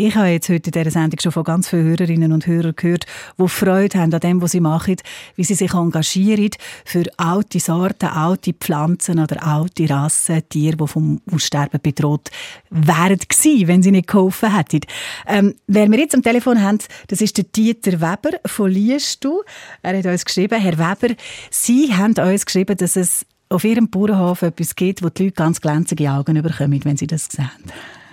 [0.04, 3.06] Ich habe jetzt heute in dieser Sendung schon von ganz vielen Hörerinnen und Hörern gehört,
[3.38, 4.96] die Freude haben an dem, was sie machen,
[5.36, 6.50] wie sie sich engagieren
[6.84, 12.32] für alte Sorten, alte Pflanzen oder alte Rassen, Tiere, die vom Aussterben bedroht
[12.68, 14.80] wären gewesen, wenn sie nicht geholfen hätten.
[15.28, 19.42] Ähm, wer wir jetzt am Telefon haben, das ist der Dieter Weber von Liestu.
[19.82, 21.14] Er hat uns geschrieben, Herr Weber,
[21.52, 25.60] Sie haben uns geschrieben, dass es auf Ihrem Bauernhof etwas gibt, wo die Leute ganz
[25.60, 27.50] glänzende Augen bekommen, wenn sie das sehen.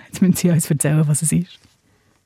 [0.06, 1.59] Jetzt müssen Sie uns erzählen, was es ist.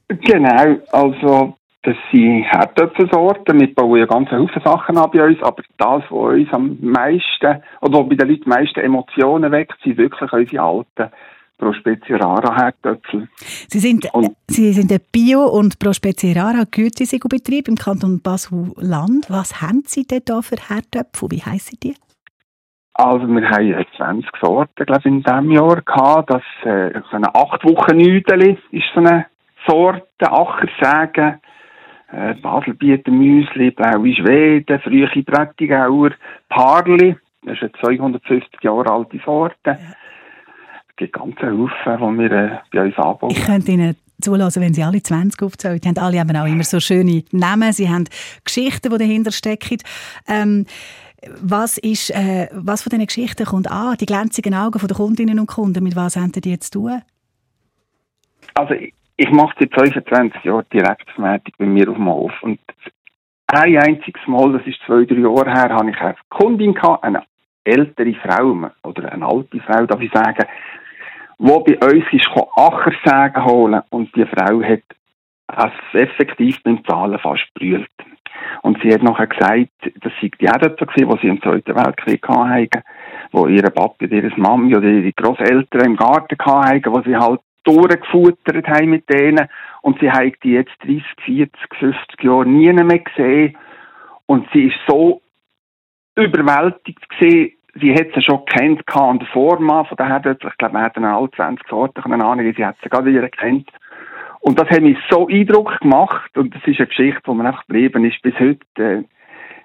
[0.09, 3.61] Genau, also das sind Herdöpfelsorten.
[3.61, 7.63] Wir bauen ja ganz Haufen Sachen an bei uns, aber das, was uns am meisten,
[7.81, 11.13] oder was bei den Leuten die meisten Emotionen weckt, sind wirklich unsere alten
[11.57, 13.29] Pro Spezie Rara Herdöpfel.
[13.37, 19.27] Sie sind, Und- Sie sind ein Bio- und Pro Spezie Rara Gütesiegel-Betrieb im Kanton Basel-Land.
[19.31, 21.31] Was haben Sie denn da für Herdöpfel?
[21.31, 21.95] Wie heissen die?
[22.95, 26.31] Also wir haben äh, 20 Sorten, glaube ich, in diesem Jahr gehabt.
[26.31, 29.27] Das, äh, so eine acht Wochen Nüdeli ist so eine
[29.67, 31.41] Sorte, Achersäge,
[32.13, 36.11] äh, Baselbieter Müsli, Blaue Schweden, frühe Prättigauer,
[36.49, 39.79] Parli, das ist eine 250 Jahre alte Sorte.
[40.89, 43.31] Es gibt ganze Haufen, die wir äh, bei uns anbauen.
[43.31, 45.81] Ich könnte Ihnen zulassen, wenn Sie alle 20 aufzählen.
[45.81, 47.73] Die haben alle eben auch immer so schöne Namen.
[47.73, 48.05] Sie haben
[48.45, 49.79] Geschichten, die dahinter stecken.
[50.29, 50.67] Ähm,
[51.41, 53.97] was, ist, äh, was von diesen Geschichten kommt an?
[54.01, 57.03] Die glänzigen Augen der Kundinnen und Kunden, mit was haben die jetzt zu tun?
[58.55, 58.75] Also
[59.17, 62.33] ich, mache seit 25 Jahren Direktvermarktung bei mir auf dem Hof.
[62.43, 62.61] Und
[63.47, 67.23] ein einziges Mal, das ist zwei, drei Jahre her, habe ich eine Kundin gehabt, eine
[67.65, 70.47] ältere Frau, oder eine alte Frau, darf ich sagen,
[71.39, 74.83] die bei uns ist gekommen, Achersägen holen und die Frau hat
[75.47, 77.89] es effektiv beim Zahlen fast brüllt.
[78.63, 82.83] Und sie hat nachher gesagt, das sei die gewesen, die sie im Zweiten Weltkrieg hatten,
[83.33, 87.41] wo ihre Papi oder ihre Mami oder ihre Großeltern im Garten hatten, wo sie halt
[87.65, 89.49] durchgefuttert haben mit denen.
[89.83, 93.57] Und sie haben die jetzt 30, 40, 50 Jahre nie mehr gesehen.
[94.27, 95.21] Und sie ist so
[96.17, 100.51] überwältigt gewesen, sie hat sie schon kennt an der Form von der Herdöpfel.
[100.51, 103.69] Ich glaube, wir hatten alle 20 Sorten, keine Ahnung, sie hat sie gerade wieder kennt.
[104.41, 107.67] Und das hat mich so Eindruck gemacht und das ist eine Geschichte, die mir einfach
[107.67, 109.05] geblieben ist bis heute.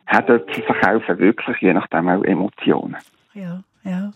[0.05, 2.97] Herdöpfel verkaufen wirklich, je nachdem auch Emotionen.
[3.33, 4.11] Ja, ja.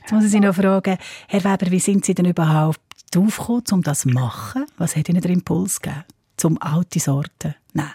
[0.00, 2.78] Jetzt muss ich Sie noch fragen, Herr Weber, wie sind Sie denn überhaupt
[3.14, 4.66] draufgekommen, um das zu machen?
[4.78, 6.04] Was hat Ihnen der Impuls gegeben,
[6.44, 7.94] um alte Sorten Nein.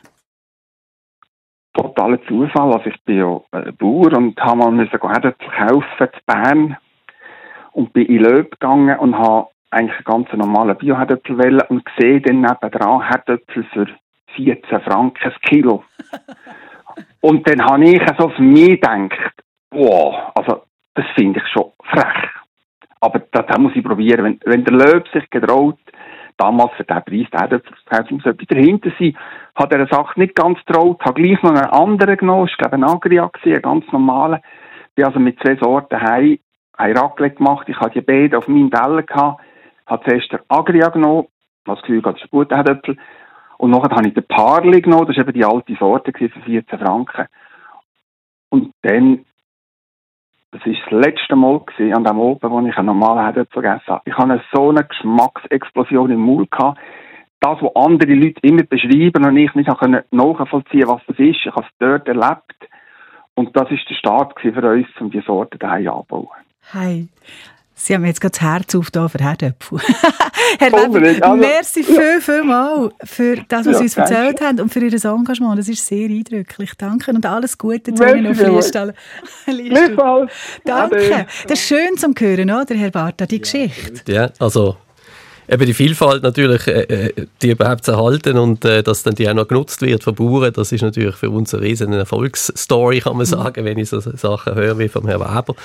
[1.74, 2.74] totaler Zufall.
[2.74, 6.78] Also ich bin ja äh, Bauer und habe mal müssen Herdöpfel kaufen zu Bern
[7.74, 12.22] und bin in Löb gegangen und habe eigentlich einen ganz normalen Bio-Herdöpfel wählen und sehe
[12.22, 13.88] dann nebendran Herdöpfel für
[14.36, 15.84] 14 Franken das Kilo.
[17.22, 19.34] und dann habe ich so für mich gedacht,
[19.72, 20.64] wow, also
[20.96, 22.30] das finde ich schon frech.
[23.00, 24.26] Aber das, das muss ich probieren.
[24.26, 25.78] Wenn, wenn der Löb sich getraut,
[26.38, 29.18] damals für den Preis, der kaufen, muss etwas dahinter sein.
[29.56, 32.76] Hat er eine Sache nicht ganz getraut, habe gleich noch einen anderen genommen, ich glaube
[32.76, 34.40] ein Agria gewesen, einen ganz normalen.
[34.96, 36.40] Bin also mit zwei Sorten heim,
[36.74, 39.42] ein Raclette gemacht, ich hatte die beiden auf meinem Teller gehabt,
[39.88, 41.28] habe zuerst den Agria genommen,
[41.66, 42.98] was Gefühl das ist ein guter Herdöpfel.
[43.58, 46.80] Und nachher habe ich den Parli genommen, das war eben die alte Sorte für 14
[46.80, 47.26] Franken.
[48.50, 49.26] Und dann,
[50.52, 53.88] das war das letzte Mal gewesen, an dem Oben, wo ich einen normalen Herdöpfel gegessen
[53.88, 54.02] habe.
[54.06, 56.80] Ich hatte so eine Geschmacksexplosion im Mund gehabt.
[57.40, 61.46] Das, was andere Leute immer beschreiben und ich nicht habe nachvollziehen was das ist.
[61.46, 62.56] Ich habe es dort erlebt.
[63.36, 66.28] Und das war der Start für uns, um die Sorte daheim anzubauen.
[66.74, 67.08] Hi.
[67.80, 69.80] Sie haben mir jetzt gerade das Herz aufgetan für Herdöpfel.
[70.60, 74.14] Herr Weber, also- merci viel, viel mal für das, was Ja, Sie uns danke.
[74.16, 75.60] erzählt haben und für Ihr Engagement.
[75.60, 76.72] Das ist sehr eindrücklich.
[76.76, 78.66] Danke und alles Gute zu Ihnen auf vielmals.
[78.66, 78.94] Liestal.
[79.46, 80.32] Gleichfalls.
[80.66, 80.96] Danke.
[80.98, 81.26] Ade.
[81.48, 84.12] Das ist schön zum Hören, oder, Herr Barta, die Geschichte.
[84.12, 84.76] Ja, also
[85.48, 89.30] eben die Vielfalt natürlich, äh, äh, die überhaupt zu erhalten und äh, dass dann die
[89.30, 93.18] auch noch genutzt wird von Bauern, das ist natürlich für uns eine riesen Erfolgsstory, kann
[93.18, 95.56] man sagen, wenn ich so Sachen höre wie vom Herrn Weber.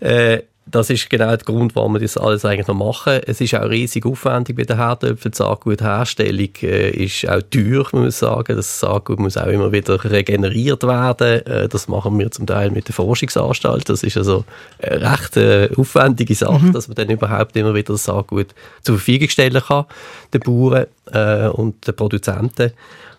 [0.00, 3.20] Äh, das ist genau der Grund, warum wir das alles eigentlich noch machen.
[3.26, 5.30] Es ist auch riesig aufwendig bei der Herdöpfel.
[5.30, 8.56] Die Saatgutherstellung äh, ist auch teuer, muss man sagen.
[8.56, 11.46] Das Saatgut muss auch immer wieder regeneriert werden.
[11.46, 13.88] Äh, das machen wir zum Teil mit der Forschungsanstalt.
[13.88, 14.44] Das ist also
[14.82, 18.48] eine recht äh, aufwendige Sache, dass man dann überhaupt immer wieder das Saatgut
[18.82, 19.86] zur Verfügung stellen kann,
[20.32, 22.72] den Bauern äh, und den Produzenten.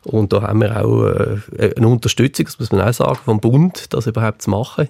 [0.04, 3.93] Und da haben wir auch äh, eine Unterstützung, das muss man auch sagen, vom Bund,
[3.93, 4.88] das überhaupt zu machen.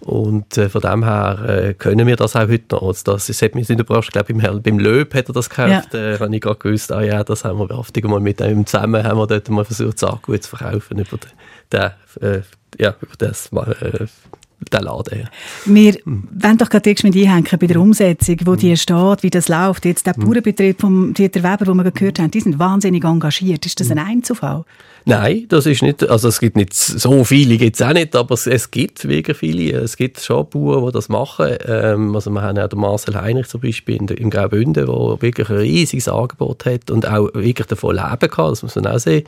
[0.00, 2.82] Und äh, von dem her äh, können wir das auch heute noch.
[2.82, 5.34] Also das, das hat mich nicht überrascht, ich glaube, beim, Herrn- beim Löb hat er
[5.34, 5.92] das gekauft.
[5.92, 6.14] Ja.
[6.14, 9.04] Äh, habe ich gerade gewusst, ah ja, das haben wir wahrhaftig mal mit ihm zusammen,
[9.04, 11.90] haben wir dort mal versucht, Saatgut zu verkaufen über den,
[12.22, 12.42] den,
[12.78, 13.50] ja, über das,
[14.72, 15.20] den Laden.
[15.20, 15.26] Ja.
[15.66, 19.84] Wir wollen doch gerade mit einhängen bei der Umsetzung, wo die steht, wie das läuft.
[19.84, 23.66] Jetzt der Bauernbetrieb von Dieter Weber, den wir gehört haben, die sind wahnsinnig engagiert.
[23.66, 24.64] Ist das ein Einzelfall?
[25.08, 28.34] Nein, das ist nicht, also es gibt nicht so viele, gibt es auch nicht, aber
[28.34, 29.78] es, es gibt wirklich viele.
[29.78, 31.56] Es gibt schon Bauern, die das machen.
[31.64, 35.48] Ähm, also wir haben auch den Marcel Heinrich zum Beispiel in, im Graubünden, der wirklich
[35.48, 39.22] ein riesiges Angebot hat und auch wirklich davon leben kann, das muss man auch sehen.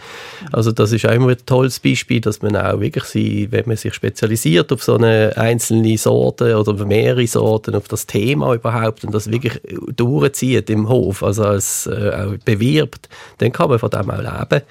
[0.51, 3.77] Also das ist auch immer ein tolles Beispiel, dass man auch wirklich, sie, wenn man
[3.77, 9.15] sich spezialisiert auf so eine einzelne Sorte oder mehrere Sorten, auf das Thema überhaupt und
[9.15, 9.61] das wirklich
[9.95, 13.09] durchzieht im Hof, also als äh, auch bewirbt,
[13.39, 14.63] dann kann man von dem auch leben.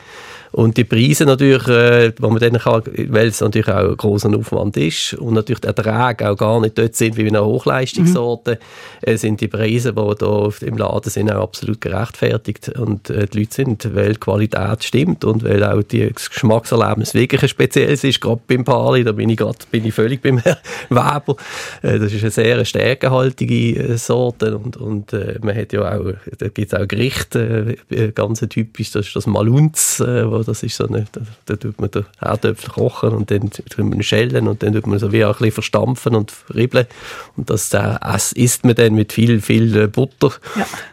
[0.57, 4.35] Und die Preise natürlich, äh, wo man dann kann, weil es natürlich auch ein grosser
[4.35, 8.57] Aufwand ist und natürlich die Erträge auch gar nicht dort sind wie bei einer Hochleistungssorte,
[9.03, 12.69] äh, sind die Preise, die da im Laden sind, auch absolut gerechtfertigt.
[12.69, 17.13] Und äh, die Leute sind, weil die Qualität stimmt und weil auch die, das Geschmackserlebnis
[17.13, 20.37] wirklich ein spezielles ist, gerade beim Pali, da bin ich gerade bin ich völlig beim
[20.43, 20.57] Herrn
[20.89, 21.35] Weber.
[21.83, 26.13] Äh, das ist eine sehr stärkehaltige äh, Sorte und, und äh, man hat ja auch,
[26.39, 30.75] da gibt es auch Gerichte, äh, ganz typisch, das ist das Malunz, äh, das ist
[30.75, 34.63] so eine, da, da tut man den Herdöpfel kochen und dann tut man schälen und
[34.63, 36.87] dann tut man so wie auch ein bisschen verstampfen und ribbeln
[37.35, 37.97] und das äh,
[38.35, 40.31] isst man dann mit viel, viel äh, Butter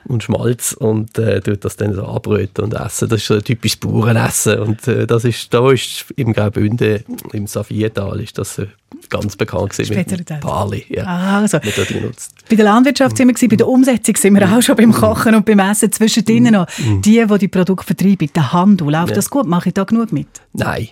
[0.07, 3.09] und Schmalz und äh, tut das dann so anbröten und essen.
[3.09, 7.47] Das ist so ein typisches Bauernessen und äh, das ist, da ist im Graubünden, im
[7.47, 8.67] Saphiertal ist das äh,
[9.11, 10.41] ganz bekannt gewesen Spezialität.
[10.41, 10.85] Pali.
[10.89, 11.05] Ja.
[11.05, 11.59] Ah, also.
[11.59, 15.45] Bei der Landwirtschaft sind wir, bei der Umsetzung sind wir auch schon beim Kochen und
[15.47, 15.93] beim Essen.
[15.93, 16.67] Zwischendrin noch
[17.05, 18.91] die, die die Produkte vertreiben, der Handel.
[18.91, 19.15] Läuft Ja.
[19.17, 19.47] das gut?
[19.47, 20.29] Mache ich da genug mit?
[20.53, 20.89] Nein.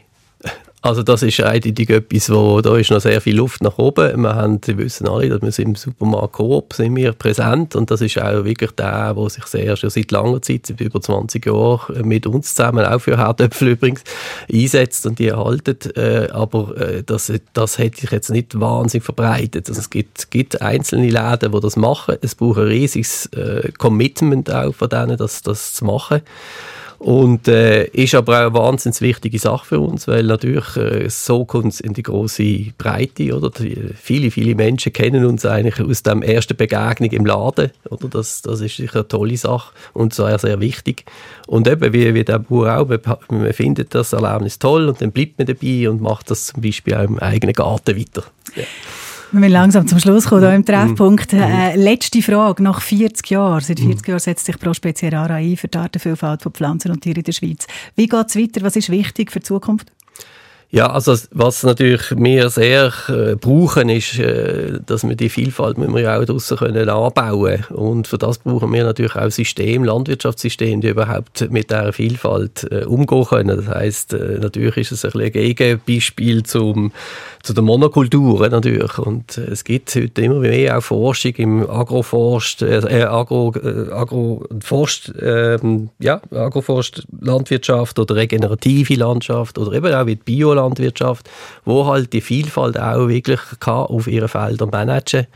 [0.84, 4.20] Also das ist eindeutig etwas, wo, da ist noch sehr viel Luft nach oben.
[4.20, 7.88] Wir haben, Sie wissen alle, dass wir sind im Supermarkt Coop sind wir präsent und
[7.88, 11.46] das ist auch wirklich der, der sich sehr schon seit langer Zeit, seit über 20
[11.46, 14.02] Jahren mit uns zusammen, auch für Herdöpfel übrigens,
[14.52, 15.78] einsetzt und die erhalten.
[15.94, 19.68] Äh, aber äh, das, das hat sich jetzt nicht wahnsinnig verbreitet.
[19.68, 22.16] Also es gibt, gibt einzelne Läden, die das machen.
[22.22, 26.22] Es braucht ein riesiges äh, Commitment auch von denen, das, das zu machen.
[27.02, 31.44] Und äh, ist aber auch eine wahnsinnig wichtige Sache für uns, weil natürlich äh, so
[31.44, 33.50] kommt es in die große Breite, oder?
[33.50, 38.06] Die, viele, viele Menschen kennen uns eigentlich aus der ersten Begegnung im Laden, oder?
[38.08, 41.04] Das, das ist sicher eine tolle Sache und sehr, sehr wichtig.
[41.48, 45.38] Und eben, wie, wie der Bauer auch, man findet das Erlebnis toll und dann bleibt
[45.38, 48.22] man dabei und macht das zum Beispiel auch im eigenen Garten weiter.
[48.54, 48.62] Ja.
[49.32, 51.32] Wir müssen langsam zum Schluss kommen, hier im Treffpunkt.
[51.32, 52.62] Äh, letzte Frage.
[52.62, 56.52] Nach 40 Jahren, seit 40 Jahren setzt sich Pro Speziarara ein für die Artenvielfalt von
[56.52, 57.66] Pflanzen und Tieren in der Schweiz.
[57.96, 58.60] Wie geht es weiter?
[58.60, 59.90] Was ist wichtig für die Zukunft?
[60.74, 65.94] Ja, also was natürlich wir sehr äh, brauchen, ist, äh, dass wir die Vielfalt müssen
[65.94, 67.62] wir ja auch draussen können anbauen.
[67.68, 72.86] Und für das brauchen wir natürlich auch System, Landwirtschaftssystem, die überhaupt mit dieser Vielfalt äh,
[72.86, 73.54] umgehen können.
[73.58, 76.90] Das heißt, äh, natürlich ist es ein, ein Gegenbeispiel zum
[77.42, 78.98] zu den Monokulturen natürlich.
[78.98, 83.92] Und äh, es gibt heute immer mehr auch Forschung im Agroforst, äh, äh, Agro, äh,
[83.92, 91.28] Agroforst, ähm, ja, Agroforst, Landwirtschaft oder regenerative Landschaft oder eben auch wie die Biolandwirtschaft,
[91.64, 95.26] wo halt die Vielfalt auch wirklich kann auf ihren Feldern managen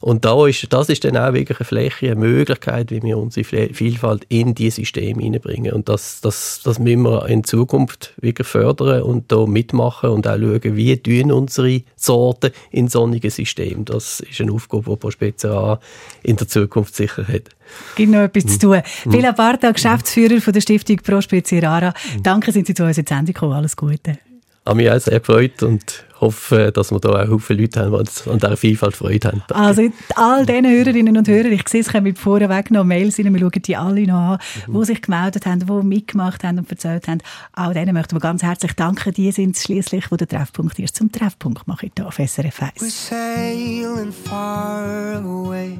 [0.00, 3.44] und da ist, das ist dann auch wirklich eine Fläche, eine Möglichkeit, wie wir unsere
[3.44, 5.72] Vielfalt in die Systeme hineinbringen.
[5.72, 10.38] Und das, das, das müssen wir in Zukunft wirklich fördern und da mitmachen und auch
[10.38, 13.84] schauen, wie tun unsere Sorten in sonnigen Systemen.
[13.84, 15.78] Das ist eine Aufgabe, die Pro Spezial
[16.22, 17.50] in der Zukunft sicher hat.
[17.94, 18.82] Gibt noch etwas zu tun.
[19.04, 19.12] Mhm.
[19.12, 21.92] Vila Barta, Geschäftsführer von der Stiftung Pro Speziarara.
[22.22, 23.52] Danke, sind Sie zu uns in die Sendung gekommen.
[23.52, 24.18] Alles Gute.
[24.66, 28.30] Habe mich auch sehr gefreut und hoffe, dass wir da auch viele Leute haben, die
[28.30, 29.42] an dieser Vielfalt Freude haben.
[29.48, 33.40] Also all diesen Hörerinnen und Hörern, ich sehe, es kommen vorweg noch Mails rein, wir
[33.40, 34.38] schauen die alle noch an,
[34.68, 37.22] die sich gemeldet haben, die mitgemacht haben und erzählt haben.
[37.52, 39.12] All denen möchten wir ganz herzlich danken.
[39.14, 42.62] Die sind es schliesslich, wo der Treffpunkt erst zum Treffpunkt mache ich hier auf SRF
[42.62, 42.72] 1.
[42.80, 45.78] We're sailing far away.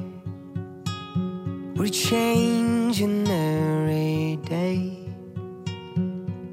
[1.75, 5.00] We're changing every day.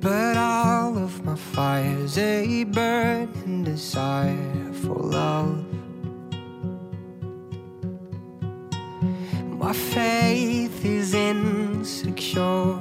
[0.00, 5.64] But all of my fire's a burning desire for love.
[9.58, 12.78] My faith is insecure.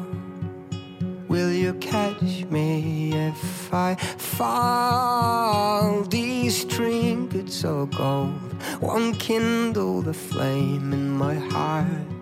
[1.28, 6.04] Will you catch me if I fall?
[6.04, 12.17] These trinkets of gold won't kindle the flame in my heart.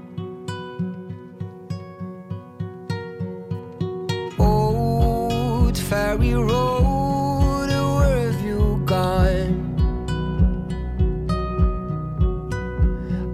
[5.90, 9.62] Ferry road, where have you gone?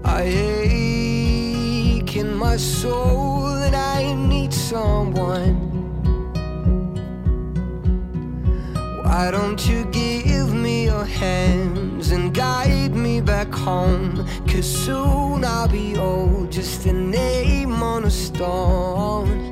[0.03, 0.23] I
[0.73, 5.55] ache in my soul and I need someone.
[9.01, 14.27] Why don't you give me your hands and guide me back home?
[14.45, 19.50] Cause soon I'll be old, just a name on a stone.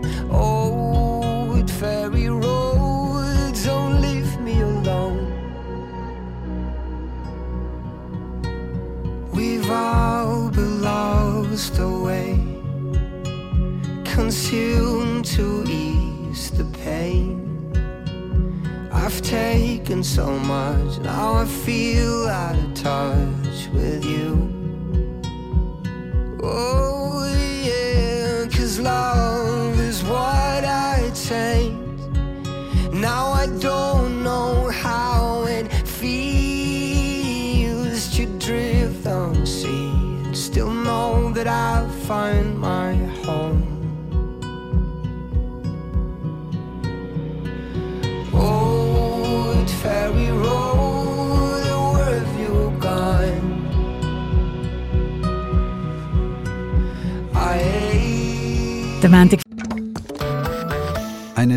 [20.04, 24.49] So much, now I feel out of touch with you.